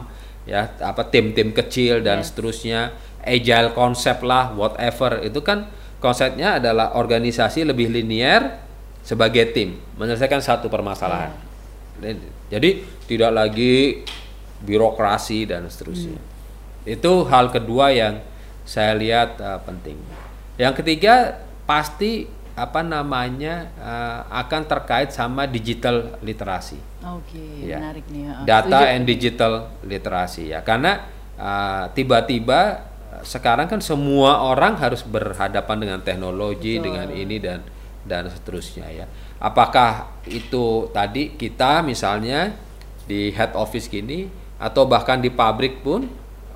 ya 0.43 0.62
apa 0.80 1.08
tim-tim 1.08 1.52
kecil 1.56 2.04
dan 2.04 2.24
yes. 2.24 2.32
seterusnya 2.32 2.96
agile 3.24 3.72
konsep 3.76 4.19
lah 4.24 4.52
whatever 4.56 5.24
itu 5.24 5.39
kan 5.39 5.67
konsepnya 6.04 6.60
adalah 6.60 7.00
organisasi 7.00 7.63
lebih 7.63 7.91
linier 7.91 8.60
sebagai 9.04 9.52
tim 9.52 9.80
menyelesaikan 10.00 10.39
satu 10.39 10.67
permasalahan 10.72 11.32
yeah. 12.00 12.15
jadi 12.52 12.69
tidak 13.08 13.32
lagi 13.32 14.04
birokrasi 14.63 15.45
dan 15.45 15.67
seterusnya 15.67 16.17
hmm. 16.17 16.95
itu 16.95 17.12
hal 17.28 17.52
kedua 17.52 17.91
yang 17.91 18.23
saya 18.63 18.95
lihat 18.95 19.38
uh, 19.43 19.60
penting 19.63 19.99
yang 20.56 20.71
ketiga 20.71 21.43
pasti 21.67 22.28
apa 22.54 22.86
namanya 22.86 23.73
uh, 23.82 24.19
akan 24.30 24.62
terkait 24.69 25.10
sama 25.10 25.49
digital 25.49 26.21
literasi. 26.21 26.78
Oke, 27.02 27.34
okay, 27.34 27.73
ya. 27.73 27.82
menarik 27.82 28.06
nih. 28.13 28.30
Uh, 28.30 28.45
Data 28.45 28.78
setuju. 28.86 28.93
and 28.93 29.04
digital 29.10 29.54
literasi 29.82 30.43
ya, 30.54 30.62
karena 30.62 31.02
uh, 31.34 31.89
tiba-tiba 31.97 32.86
uh, 33.10 33.23
sekarang 33.26 33.65
kan 33.65 33.82
semua 33.82 34.45
orang 34.45 34.78
harus 34.78 35.02
berhadapan 35.02 35.78
dengan 35.82 35.99
teknologi, 36.06 36.78
Betul. 36.78 36.86
dengan 36.93 37.08
ini 37.10 37.38
dan 37.41 37.60
dan 38.06 38.30
seterusnya 38.30 38.86
ya. 38.93 39.06
Apakah 39.41 40.21
itu 40.30 40.93
tadi 40.93 41.34
kita 41.34 41.82
misalnya 41.82 42.54
di 43.10 43.34
head 43.34 43.58
office 43.58 43.89
gini 43.89 44.30
atau 44.62 44.84
bahkan 44.88 45.20
di 45.20 45.30
pabrik 45.34 45.84
pun 45.84 46.08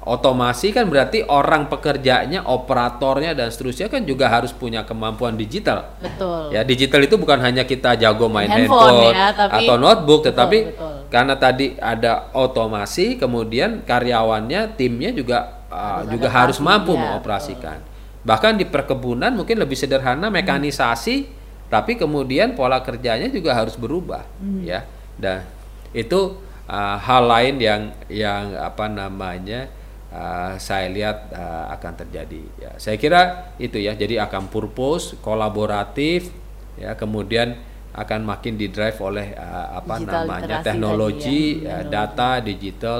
otomasi 0.07 0.71
kan 0.71 0.87
berarti 0.87 1.27
orang 1.27 1.67
pekerjanya, 1.67 2.47
operatornya 2.47 3.35
dan 3.35 3.51
seterusnya 3.51 3.91
kan 3.91 4.07
juga 4.07 4.31
harus 4.31 4.55
punya 4.55 4.87
kemampuan 4.87 5.35
digital. 5.35 5.91
Betul. 5.99 6.55
Ya, 6.55 6.63
digital 6.63 7.03
itu 7.03 7.19
bukan 7.19 7.43
hanya 7.43 7.67
kita 7.67 7.99
jago 7.99 8.31
main 8.31 8.47
handphone, 8.47 9.03
handphone 9.03 9.11
ya, 9.11 9.27
tapi, 9.35 9.67
atau 9.67 9.75
notebook, 9.75 10.23
betul, 10.23 10.27
tetapi 10.31 10.57
betul. 10.71 10.93
karena 11.11 11.35
tadi 11.35 11.67
ada 11.75 12.31
otomasi, 12.31 13.19
kemudian 13.19 13.83
karyawannya, 13.83 14.79
timnya 14.79 15.11
juga 15.11 15.67
uh, 15.67 16.07
juga 16.07 16.31
harus 16.31 16.57
mampu 16.63 16.95
ya, 16.95 17.03
mengoperasikan. 17.03 17.83
Betul. 17.83 18.23
Bahkan 18.23 18.53
di 18.55 18.65
perkebunan 18.67 19.31
mungkin 19.35 19.59
lebih 19.59 19.75
sederhana 19.75 20.31
mekanisasi, 20.31 21.15
hmm. 21.27 21.31
tapi 21.67 21.99
kemudian 21.99 22.55
pola 22.55 22.79
kerjanya 22.79 23.27
juga 23.27 23.51
harus 23.51 23.75
berubah, 23.75 24.23
hmm. 24.39 24.63
ya. 24.63 24.87
Dan 25.19 25.43
itu 25.91 26.46
uh, 26.67 26.97
hal 26.99 27.23
lain 27.25 27.55
yang 27.57 27.81
yang 28.11 28.53
apa 28.59 28.85
namanya 28.91 29.71
uh, 30.11 30.55
saya 30.59 30.91
lihat 30.91 31.31
uh, 31.33 31.73
akan 31.73 31.93
terjadi. 32.05 32.43
Ya, 32.59 32.71
saya 32.77 32.99
kira 32.99 33.51
itu 33.57 33.79
ya. 33.79 33.95
Jadi 33.95 34.19
akan 34.19 34.51
purpose, 34.51 35.15
kolaboratif, 35.23 36.29
ya 36.77 36.93
kemudian 36.93 37.57
akan 37.97 38.29
makin 38.29 38.61
didrive 38.61 38.99
oleh 39.01 39.33
uh, 39.33 39.81
apa 39.81 39.97
digital 39.97 40.21
namanya 40.21 40.57
teknologi, 40.61 41.65
ya, 41.65 41.81
ya, 41.81 41.89
data, 41.89 42.29
digital 42.45 42.99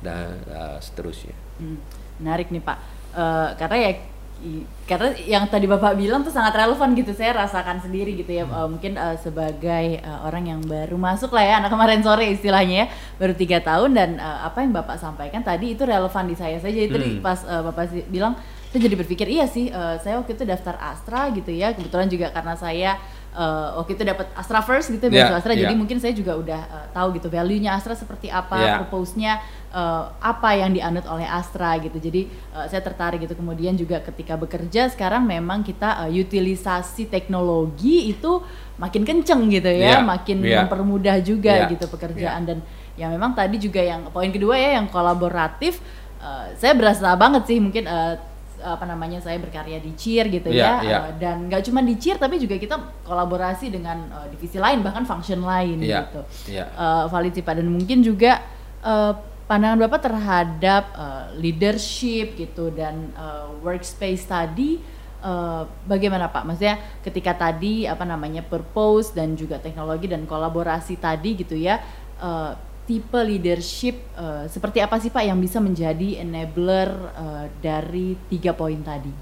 dan 0.00 0.40
uh, 0.48 0.78
seterusnya. 0.80 1.36
Hmm, 1.60 1.78
menarik 2.22 2.48
nih 2.48 2.62
Pak. 2.64 2.78
Uh, 3.12 3.50
karena 3.58 3.76
ya 3.88 3.92
karena 4.86 5.10
yang 5.26 5.44
tadi 5.50 5.66
bapak 5.66 5.98
bilang 5.98 6.22
tuh 6.22 6.30
sangat 6.30 6.54
relevan 6.54 6.94
gitu 6.94 7.10
saya 7.10 7.34
rasakan 7.42 7.82
sendiri 7.82 8.14
gitu 8.14 8.30
ya. 8.30 8.46
Uh, 8.46 8.70
mungkin 8.70 8.94
uh, 8.94 9.18
sebagai 9.18 9.98
uh, 10.00 10.30
orang 10.30 10.46
yang 10.46 10.60
baru 10.62 10.94
masuk 10.94 11.34
lah 11.34 11.42
ya 11.42 11.54
anak 11.58 11.74
kemarin 11.74 12.00
sore 12.06 12.30
istilahnya 12.30 12.76
ya 12.82 12.86
baru 13.18 13.34
tiga 13.34 13.58
tahun 13.58 13.90
dan 13.98 14.10
uh, 14.22 14.46
apa 14.46 14.62
yang 14.62 14.70
bapak 14.70 14.96
sampaikan 14.96 15.42
tadi 15.42 15.74
itu 15.74 15.82
relevan 15.82 16.24
di 16.30 16.38
saya 16.38 16.62
saja. 16.62 16.78
Itu 16.78 16.96
hmm. 16.96 17.18
pas 17.18 17.42
uh, 17.42 17.66
bapak 17.66 18.06
bilang 18.06 18.38
saya 18.68 18.80
jadi 18.84 18.96
berpikir 19.00 19.26
iya 19.32 19.48
sih 19.48 19.72
uh, 19.72 19.96
saya 19.98 20.20
waktu 20.20 20.36
itu 20.36 20.44
daftar 20.44 20.76
Astra 20.76 21.32
gitu 21.32 21.48
ya 21.48 21.72
kebetulan 21.72 22.06
juga 22.12 22.28
karena 22.28 22.52
saya 22.52 23.00
uh, 23.34 23.76
waktu 23.82 23.98
itu 23.98 24.02
dapat 24.06 24.26
Astra 24.32 24.60
First 24.64 24.92
gitu 24.94 25.10
yeah, 25.12 25.34
Astra 25.34 25.52
yeah. 25.52 25.68
jadi 25.68 25.74
mungkin 25.76 25.98
saya 26.00 26.14
juga 26.16 26.38
udah 26.38 26.60
uh, 26.68 26.86
tahu 26.94 27.18
gitu 27.20 27.28
value-nya 27.28 27.76
Astra 27.76 27.92
seperti 27.92 28.32
apa 28.32 28.56
yeah. 28.56 28.76
propose-nya 28.80 29.42
uh, 29.72 30.12
apa 30.20 30.56
yang 30.56 30.72
dianut 30.72 31.04
oleh 31.08 31.26
Astra 31.28 31.76
gitu 31.82 31.98
jadi 31.98 32.28
uh, 32.54 32.66
saya 32.70 32.80
tertarik 32.80 33.24
gitu 33.24 33.34
kemudian 33.36 33.74
juga 33.76 34.00
ketika 34.00 34.38
bekerja 34.38 34.88
sekarang 34.92 35.26
memang 35.28 35.66
kita 35.66 36.06
uh, 36.06 36.10
utilisasi 36.10 37.10
teknologi 37.10 38.12
itu 38.12 38.40
makin 38.78 39.02
kenceng 39.02 39.50
gitu 39.50 39.68
ya 39.68 39.98
yeah, 39.98 40.00
makin 40.00 40.38
yeah. 40.44 40.62
mempermudah 40.64 41.18
juga 41.20 41.66
yeah, 41.66 41.70
gitu 41.70 41.84
pekerjaan 41.90 42.42
yeah. 42.44 42.48
dan 42.48 42.58
ya 42.98 43.06
memang 43.10 43.34
tadi 43.34 43.62
juga 43.62 43.78
yang 43.78 44.10
poin 44.10 44.30
kedua 44.34 44.58
ya 44.58 44.78
yang 44.78 44.90
kolaboratif 44.90 45.78
uh, 46.18 46.50
saya 46.58 46.74
berasa 46.74 47.14
banget 47.14 47.46
sih 47.46 47.58
mungkin 47.62 47.86
uh, 47.86 48.18
apa 48.58 48.84
namanya 48.84 49.22
saya 49.22 49.38
berkarya 49.38 49.78
di 49.78 49.94
cheer 49.94 50.26
gitu 50.28 50.50
yeah, 50.50 50.82
ya 50.82 50.88
yeah. 50.88 51.00
Uh, 51.06 51.12
dan 51.16 51.46
nggak 51.46 51.62
cuma 51.66 51.80
di 51.82 51.94
cheer 51.94 52.18
tapi 52.18 52.42
juga 52.42 52.58
kita 52.58 52.76
kolaborasi 53.06 53.70
dengan 53.70 54.10
uh, 54.10 54.26
divisi 54.26 54.58
lain 54.58 54.82
bahkan 54.82 55.06
function 55.06 55.42
lain 55.42 55.78
yeah, 55.82 56.06
gitu 56.10 56.20
yeah. 56.50 56.68
uh, 56.74 57.06
valid 57.06 57.34
pak 57.38 57.54
dan 57.54 57.66
mungkin 57.70 58.02
juga 58.02 58.42
uh, 58.82 59.14
pandangan 59.48 59.80
bapak 59.88 60.00
terhadap 60.04 60.84
uh, 60.92 61.24
leadership 61.40 62.36
gitu 62.36 62.68
dan 62.74 63.14
uh, 63.16 63.48
workspace 63.64 64.28
tadi 64.28 64.76
uh, 65.24 65.64
bagaimana 65.88 66.28
pak 66.28 66.44
maksudnya 66.44 66.76
ketika 67.00 67.48
tadi 67.48 67.88
apa 67.88 68.04
namanya 68.04 68.44
purpose 68.44 69.16
dan 69.16 69.34
juga 69.34 69.56
teknologi 69.56 70.04
dan 70.10 70.28
kolaborasi 70.28 71.00
tadi 71.00 71.38
gitu 71.40 71.56
ya 71.56 71.80
uh, 72.20 72.67
tipe 72.88 73.20
leadership 73.20 74.00
uh, 74.16 74.48
seperti 74.48 74.80
apa 74.80 74.96
sih 74.96 75.12
Pak 75.12 75.20
yang 75.20 75.36
bisa 75.36 75.60
menjadi 75.60 76.24
enabler 76.24 76.88
uh, 77.12 77.44
dari 77.60 78.16
tiga 78.32 78.56
poin 78.56 78.80
tadi? 78.80 79.12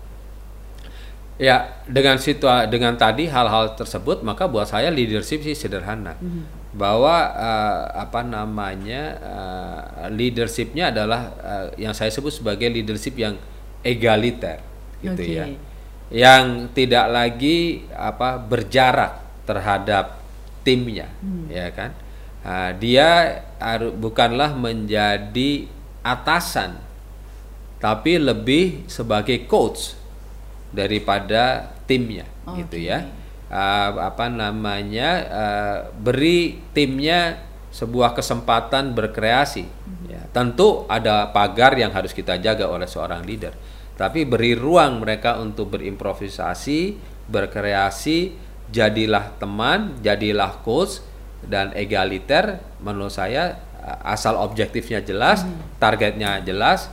Ya, 1.37 1.83
dengan 1.85 2.17
situa 2.17 2.65
dengan 2.71 2.95
tadi 2.95 3.27
hal-hal 3.27 3.75
tersebut 3.75 4.23
maka 4.23 4.47
buat 4.47 4.71
saya 4.71 4.89
leadership 4.89 5.43
sih 5.43 5.59
sederhana. 5.59 6.15
Mm 6.23 6.31
-hmm. 6.31 6.45
Bahwa 6.79 7.35
uh, 7.35 8.07
apa 8.07 8.23
namanya 8.23 9.03
uh, 9.19 9.83
leadershipnya 10.15 10.95
adalah 10.95 11.35
uh, 11.43 11.67
yang 11.75 11.93
saya 11.93 12.15
sebut 12.15 12.31
sebagai 12.31 12.71
leadership 12.71 13.19
yang 13.19 13.35
egaliter 13.83 14.63
gitu 15.03 15.23
okay. 15.27 15.35
ya. 15.35 15.47
Yang 16.07 16.71
tidak 16.79 17.07
lagi 17.11 17.83
apa 17.91 18.39
berjarak 18.39 19.43
terhadap 19.43 20.23
timnya, 20.63 21.11
hmm. 21.19 21.51
ya 21.51 21.71
kan? 21.75 21.91
Uh, 22.47 22.71
dia 22.79 23.43
bukanlah 23.99 24.55
menjadi 24.55 25.67
atasan 26.07 26.79
tapi 27.83 28.17
lebih 28.17 28.87
sebagai 28.87 29.45
coach 29.51 29.99
daripada 30.71 31.75
timnya 31.85 32.25
okay. 32.47 32.65
gitu 32.65 32.77
ya 32.87 33.05
uh, 33.51 33.91
apa 34.07 34.31
namanya 34.31 35.11
uh, 35.27 35.79
beri 35.99 36.63
timnya 36.71 37.43
sebuah 37.75 38.17
kesempatan 38.17 38.97
berkreasi 38.97 39.67
mm-hmm. 39.67 40.07
ya 40.09 40.23
tentu 40.33 40.87
ada 40.89 41.29
pagar 41.35 41.77
yang 41.77 41.93
harus 41.93 42.15
kita 42.15 42.39
jaga 42.41 42.71
oleh 42.71 42.89
seorang 42.89 43.27
leader 43.27 43.53
tapi 43.97 44.25
beri 44.25 44.57
ruang 44.57 45.03
mereka 45.05 45.37
untuk 45.41 45.77
berimprovisasi 45.77 46.97
berkreasi 47.27 48.33
jadilah 48.73 49.37
teman 49.37 49.99
jadilah 50.01 50.63
coach 50.65 51.03
dan 51.45 51.75
egaliter 51.77 52.63
menurut 52.81 53.13
saya 53.13 53.61
asal 54.03 54.41
objektifnya 54.41 54.99
jelas, 55.05 55.47
hmm. 55.47 55.79
targetnya 55.79 56.43
jelas, 56.43 56.91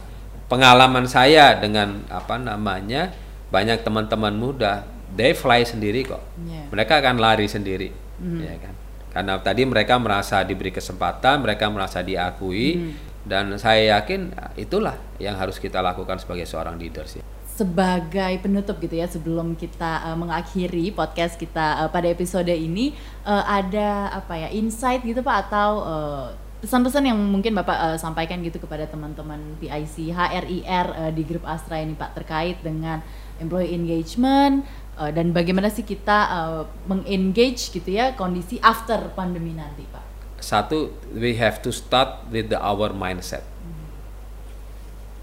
pengalaman 0.52 1.10
saya 1.10 1.58
dengan 1.58 2.06
apa 2.12 2.38
namanya 2.38 3.10
banyak 3.50 3.82
teman-teman 3.82 4.34
muda, 4.34 4.86
they 5.14 5.34
fly 5.34 5.66
sendiri 5.66 6.06
kok, 6.06 6.22
yeah. 6.46 6.70
mereka 6.70 7.02
akan 7.02 7.18
lari 7.18 7.50
sendiri, 7.50 7.90
hmm. 8.22 8.40
ya 8.42 8.56
kan? 8.62 8.74
Karena 9.14 9.34
tadi 9.42 9.62
mereka 9.66 9.98
merasa 9.98 10.42
diberi 10.42 10.74
kesempatan, 10.74 11.42
mereka 11.42 11.70
merasa 11.70 12.06
diakui, 12.06 12.78
hmm. 12.78 13.26
dan 13.26 13.58
saya 13.58 13.98
yakin 13.98 14.30
itulah 14.58 14.98
yang 15.18 15.34
harus 15.38 15.58
kita 15.58 15.82
lakukan 15.82 16.22
sebagai 16.22 16.46
seorang 16.46 16.78
leader 16.78 17.10
sih 17.10 17.33
sebagai 17.54 18.42
penutup 18.42 18.82
gitu 18.82 18.98
ya 18.98 19.06
sebelum 19.06 19.54
kita 19.54 20.10
uh, 20.10 20.18
mengakhiri 20.18 20.90
podcast 20.90 21.38
kita 21.38 21.86
uh, 21.86 21.90
pada 21.94 22.10
episode 22.10 22.50
ini 22.50 22.98
uh, 23.30 23.46
ada 23.46 24.10
apa 24.10 24.34
ya 24.42 24.50
insight 24.50 25.06
gitu 25.06 25.22
pak? 25.22 25.48
Atau 25.48 25.86
uh, 25.86 26.34
pesan-pesan 26.66 27.14
yang 27.14 27.20
mungkin 27.22 27.54
bapak 27.54 27.78
uh, 27.78 27.98
sampaikan 28.02 28.42
gitu 28.42 28.58
kepada 28.58 28.90
teman-teman 28.90 29.38
PIC 29.62 30.10
HRIR 30.10 30.88
uh, 30.98 31.12
di 31.14 31.22
grup 31.22 31.46
Astra 31.46 31.78
ini 31.78 31.94
pak 31.94 32.18
terkait 32.18 32.58
dengan 32.66 33.06
employee 33.38 33.78
engagement 33.78 34.66
uh, 34.98 35.14
dan 35.14 35.30
bagaimana 35.30 35.70
sih 35.70 35.86
kita 35.86 36.20
uh, 36.34 36.62
mengengage 36.90 37.70
gitu 37.70 37.94
ya 37.94 38.18
kondisi 38.18 38.58
after 38.66 39.14
pandemi 39.14 39.54
nanti 39.54 39.86
pak? 39.94 40.02
Satu 40.42 40.90
we 41.14 41.38
have 41.38 41.62
to 41.62 41.70
start 41.70 42.26
with 42.34 42.50
the 42.50 42.58
our 42.58 42.90
mindset. 42.90 43.46
Hmm. 43.46 43.86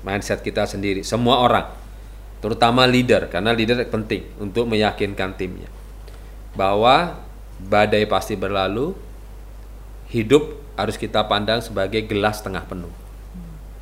mindset 0.07 0.47
kita 0.47 0.63
sendiri 0.63 1.03
semua 1.03 1.43
orang 1.43 1.80
terutama 2.41 2.89
leader 2.89 3.29
karena 3.29 3.53
leader 3.53 3.85
penting 3.89 4.25
untuk 4.41 4.69
meyakinkan 4.69 5.37
timnya. 5.37 5.69
Bahwa 6.57 7.21
badai 7.61 8.09
pasti 8.09 8.35
berlalu 8.35 8.97
hidup 10.11 10.57
harus 10.75 10.97
kita 10.97 11.29
pandang 11.29 11.61
sebagai 11.61 12.05
gelas 12.09 12.41
tengah 12.41 12.65
penuh. 12.65 12.93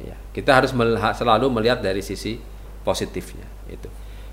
Ya 0.03 0.19
kita 0.35 0.55
harus 0.55 0.75
melihat, 0.75 1.15
selalu 1.15 1.49
melihat 1.51 1.79
dari 1.81 2.03
sisi 2.03 2.43
positifnya 2.83 3.47
itu 3.71 3.89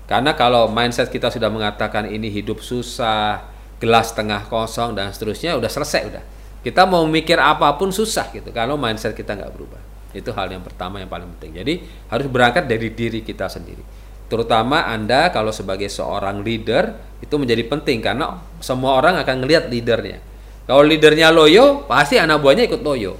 karena 0.06 0.38
kalau 0.38 0.70
mindset 0.70 1.10
kita 1.10 1.34
sudah 1.34 1.50
mengatakan 1.50 2.06
ini 2.06 2.30
hidup 2.30 2.62
susah 2.62 3.42
gelas 3.82 4.14
tengah 4.14 4.46
kosong 4.46 4.94
dan 4.94 5.10
seterusnya 5.10 5.58
udah 5.58 5.66
selesai 5.66 6.02
udah. 6.06 6.24
Kita 6.62 6.86
mau 6.86 7.06
mikir 7.06 7.38
apa 7.38 7.74
pun 7.78 7.90
susah 7.90 8.30
gitu. 8.30 8.50
Kalau 8.50 8.78
mindset 8.78 9.14
kita 9.14 9.34
nggak 9.34 9.50
berubah. 9.54 9.82
Itu 10.14 10.32
hal 10.32 10.50
yang 10.50 10.62
pertama 10.62 11.02
yang 11.02 11.10
paling 11.10 11.26
penting. 11.36 11.58
Jadi 11.58 11.74
harus 12.10 12.26
berangkat 12.30 12.70
dari 12.70 12.88
diri 12.94 13.20
kita 13.22 13.50
sendiri 13.50 13.82
terutama 14.26 14.86
Anda 14.86 15.30
kalau 15.30 15.54
sebagai 15.54 15.86
seorang 15.86 16.42
leader 16.42 16.94
itu 17.22 17.34
menjadi 17.38 17.64
penting 17.66 18.02
karena 18.04 18.42
semua 18.60 18.98
orang 18.98 19.16
akan 19.22 19.46
ngelihat 19.46 19.70
leadernya. 19.72 20.18
Kalau 20.66 20.82
leadernya 20.82 21.30
loyo, 21.30 21.86
pasti 21.86 22.18
anak 22.18 22.42
buahnya 22.42 22.66
ikut 22.66 22.82
loyo. 22.82 23.14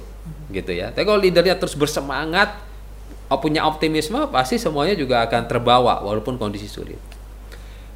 Gitu 0.51 0.75
ya. 0.75 0.91
Tapi 0.91 1.07
kalau 1.07 1.19
leadernya 1.19 1.55
terus 1.55 1.79
bersemangat, 1.79 2.59
punya 3.39 3.63
optimisme, 3.63 4.27
pasti 4.31 4.59
semuanya 4.59 4.95
juga 4.95 5.23
akan 5.23 5.47
terbawa 5.47 6.03
walaupun 6.03 6.35
kondisi 6.35 6.67
sulit. 6.67 6.99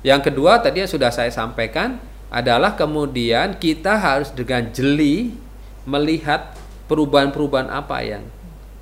Yang 0.02 0.32
kedua 0.32 0.60
tadi 0.60 0.82
yang 0.82 0.92
sudah 0.92 1.14
saya 1.14 1.30
sampaikan 1.30 2.02
adalah 2.32 2.80
kemudian 2.80 3.60
kita 3.60 4.00
harus 4.00 4.32
dengan 4.32 4.72
jeli 4.72 5.36
melihat 5.84 6.56
perubahan-perubahan 6.88 7.70
apa 7.72 8.04
yang 8.04 8.24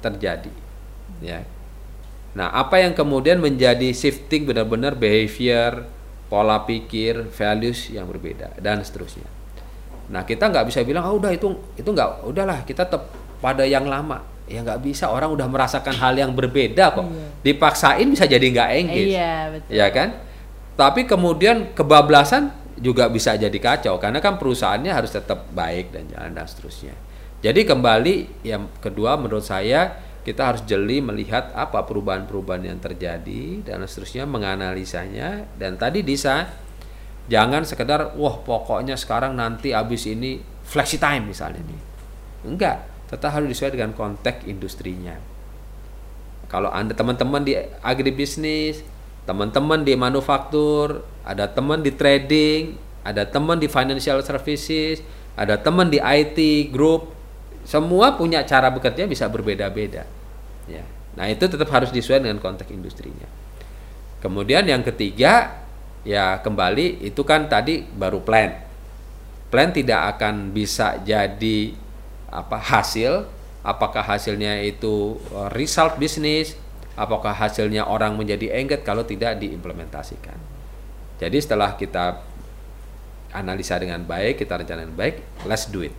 terjadi. 0.05 0.53
Ya, 1.19 1.43
Nah, 2.37 2.53
apa 2.53 2.77
yang 2.77 2.93
kemudian 2.93 3.41
menjadi 3.41 3.89
shifting 3.89 4.45
benar-benar 4.45 4.93
behavior, 4.93 5.89
pola 6.29 6.61
pikir, 6.63 7.25
values 7.33 7.89
yang 7.89 8.05
berbeda 8.05 8.53
dan 8.61 8.85
seterusnya. 8.85 9.25
Nah, 10.09 10.25
kita 10.25 10.49
nggak 10.49 10.69
bisa 10.69 10.85
bilang, 10.85 11.09
oh 11.09 11.17
udah 11.17 11.33
itu 11.33 11.49
itu 11.73 11.89
nggak, 11.89 12.25
udahlah 12.25 12.61
kita 12.65 12.85
tetap 12.85 13.09
pada 13.41 13.65
yang 13.65 13.89
lama. 13.89 14.21
Ya 14.49 14.65
nggak 14.65 14.81
bisa, 14.81 15.09
orang 15.09 15.29
udah 15.29 15.45
merasakan 15.45 15.93
hal 15.93 16.17
yang 16.17 16.33
berbeda 16.33 16.97
kok. 16.97 17.05
Iya. 17.05 17.25
Dipaksain 17.45 18.07
bisa 18.09 18.25
jadi 18.25 18.41
nggak 18.41 18.69
engage. 18.81 19.09
Iya, 19.13 19.33
betul. 19.53 19.69
Ya 19.73 19.87
kan? 19.93 20.09
Tapi 20.73 21.01
kemudian 21.05 21.73
kebablasan 21.77 22.49
juga 22.79 23.11
bisa 23.11 23.35
jadi 23.35 23.53
kacau 23.59 23.99
karena 23.99 24.23
kan 24.23 24.39
perusahaannya 24.39 24.89
harus 24.89 25.11
tetap 25.11 25.51
baik 25.51 25.91
dan 25.93 26.07
jalan 26.09 26.31
dan 26.33 26.47
seterusnya. 26.47 26.95
Jadi 27.39 27.67
kembali 27.67 28.43
yang 28.43 28.67
kedua 28.79 29.15
menurut 29.19 29.43
saya 29.43 30.08
kita 30.23 30.53
harus 30.53 30.62
jeli 30.67 30.99
melihat 30.99 31.51
apa 31.55 31.88
perubahan-perubahan 31.88 32.67
yang 32.67 32.79
terjadi 32.79 33.63
dan 33.63 33.84
seterusnya 33.88 34.27
menganalisanya. 34.27 35.47
Dan 35.55 35.79
tadi 35.79 36.03
Disa 36.03 36.47
jangan 37.32 37.63
sekedar 37.63 38.17
wah 38.19 38.41
pokoknya 38.41 38.99
sekarang 38.99 39.38
nanti 39.38 39.71
habis 39.71 40.05
ini 40.10 40.41
flexi 40.65 40.99
time 40.99 41.32
misalnya 41.32 41.63
nih. 41.63 41.82
Enggak 42.45 42.77
tetap 43.10 43.34
harus 43.34 43.49
disesuaikan 43.49 43.89
dengan 43.89 43.93
konteks 43.97 44.45
industrinya. 44.45 45.17
Kalau 46.45 46.69
Anda 46.69 46.93
teman-teman 46.93 47.41
di 47.41 47.58
agribisnis, 47.82 48.86
teman-teman 49.25 49.82
di 49.82 49.93
manufaktur, 49.97 51.05
ada 51.25 51.49
teman 51.49 51.82
di 51.82 51.93
trading, 51.93 52.77
ada 53.05 53.25
teman 53.25 53.58
di 53.58 53.69
financial 53.69 54.21
services, 54.21 55.01
ada 55.38 55.58
teman 55.58 55.89
di 55.89 56.01
IT 56.01 56.69
group, 56.73 57.13
semua 57.67 58.15
punya 58.15 58.43
cara 58.47 58.71
bekerja 58.71 59.05
bisa 59.05 59.25
berbeda-beda. 59.27 60.07
Ya. 60.69 60.85
Nah, 61.17 61.27
itu 61.27 61.45
tetap 61.49 61.67
harus 61.73 61.89
disesuaikan 61.91 62.29
dengan 62.29 62.39
konteks 62.39 62.69
industrinya. 62.71 63.27
Kemudian 64.19 64.67
yang 64.67 64.83
ketiga, 64.83 65.63
ya 66.03 66.39
kembali 66.39 67.03
itu 67.03 67.23
kan 67.23 67.47
tadi 67.47 67.83
baru 67.83 68.19
plan. 68.23 68.55
Plan 69.49 69.73
tidak 69.73 70.15
akan 70.15 70.53
bisa 70.53 71.01
jadi 71.01 71.73
apa 72.29 72.61
hasil, 72.61 73.25
apakah 73.65 74.05
hasilnya 74.05 74.61
itu 74.61 75.17
uh, 75.33 75.49
result 75.55 75.97
bisnis, 75.97 76.53
apakah 76.93 77.33
hasilnya 77.33 77.87
orang 77.87 78.13
menjadi 78.19 78.53
engget 78.59 78.85
kalau 78.85 79.07
tidak 79.07 79.39
diimplementasikan. 79.41 80.37
Jadi 81.19 81.37
setelah 81.41 81.75
kita 81.75 82.21
analisa 83.33 83.79
dengan 83.79 84.03
baik, 84.03 84.43
kita 84.43 84.59
rencanakan 84.59 84.93
baik, 84.95 85.45
let's 85.47 85.67
do 85.71 85.83
it. 85.83 85.93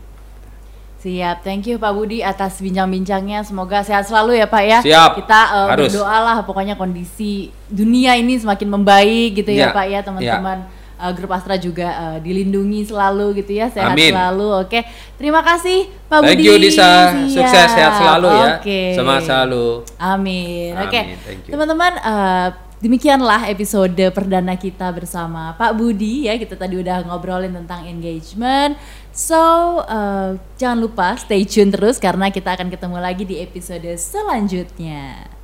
Siap, 1.01 1.41
thank 1.41 1.65
you 1.65 1.81
Pak 1.81 1.97
Budi 1.97 2.21
atas 2.21 2.61
bincang-bincangnya. 2.61 3.41
Semoga 3.41 3.81
sehat 3.81 4.05
selalu 4.05 4.37
ya 4.37 4.45
Pak 4.45 4.63
ya. 4.69 4.79
Siap. 4.85 5.11
Kita 5.25 5.41
uh, 5.49 5.69
Harus. 5.73 5.89
berdoa 5.89 6.17
lah 6.21 6.37
pokoknya 6.45 6.77
kondisi 6.77 7.49
dunia 7.73 8.21
ini 8.21 8.37
semakin 8.37 8.69
membaik 8.69 9.41
gitu 9.41 9.49
ya, 9.49 9.73
Ya, 9.73 9.77
Pak 9.77 9.87
ya 9.89 10.01
teman-teman. 10.05 10.69
Uh, 11.01 11.09
grup 11.17 11.33
Astra 11.33 11.57
juga 11.57 11.89
uh, 11.97 12.19
dilindungi 12.21 12.85
selalu 12.85 13.41
gitu 13.41 13.57
ya, 13.57 13.73
sehat 13.73 13.97
Amin. 13.97 14.13
selalu. 14.13 14.69
Oke, 14.69 14.85
terima 15.17 15.41
kasih 15.41 15.89
Pak 16.13 16.21
Thank 16.21 16.45
Budi. 16.45 16.49
you 16.53 16.55
Disa, 16.61 17.17
Siap. 17.17 17.33
sukses 17.33 17.69
sehat 17.73 17.93
selalu 17.97 18.29
ya. 18.29 18.49
Oke. 18.61 18.81
Semangat 18.93 19.23
selalu. 19.25 19.67
Amin. 19.97 20.77
Oke, 20.77 21.01
thank 21.25 21.49
you. 21.49 21.57
teman-teman, 21.57 21.93
eh, 21.97 22.49
demikianlah 22.85 23.49
episode 23.49 23.97
perdana 24.13 24.53
kita 24.61 24.93
bersama 24.93 25.57
Pak 25.57 25.73
Budi 25.73 26.29
ya. 26.29 26.37
Kita 26.37 26.61
tadi 26.61 26.77
udah 26.77 27.09
ngobrolin 27.09 27.57
tentang 27.57 27.89
engagement. 27.89 28.77
So 29.21 29.85
eh, 29.85 30.41
jangan 30.57 30.81
lupa 30.81 31.13
stay 31.21 31.45
tune 31.45 31.69
terus 31.69 32.01
karena 32.01 32.33
kita 32.33 32.57
akan 32.57 32.73
ketemu 32.73 32.97
lagi 33.05 33.29
di 33.29 33.37
episode 33.45 33.85
selanjutnya. 34.01 35.40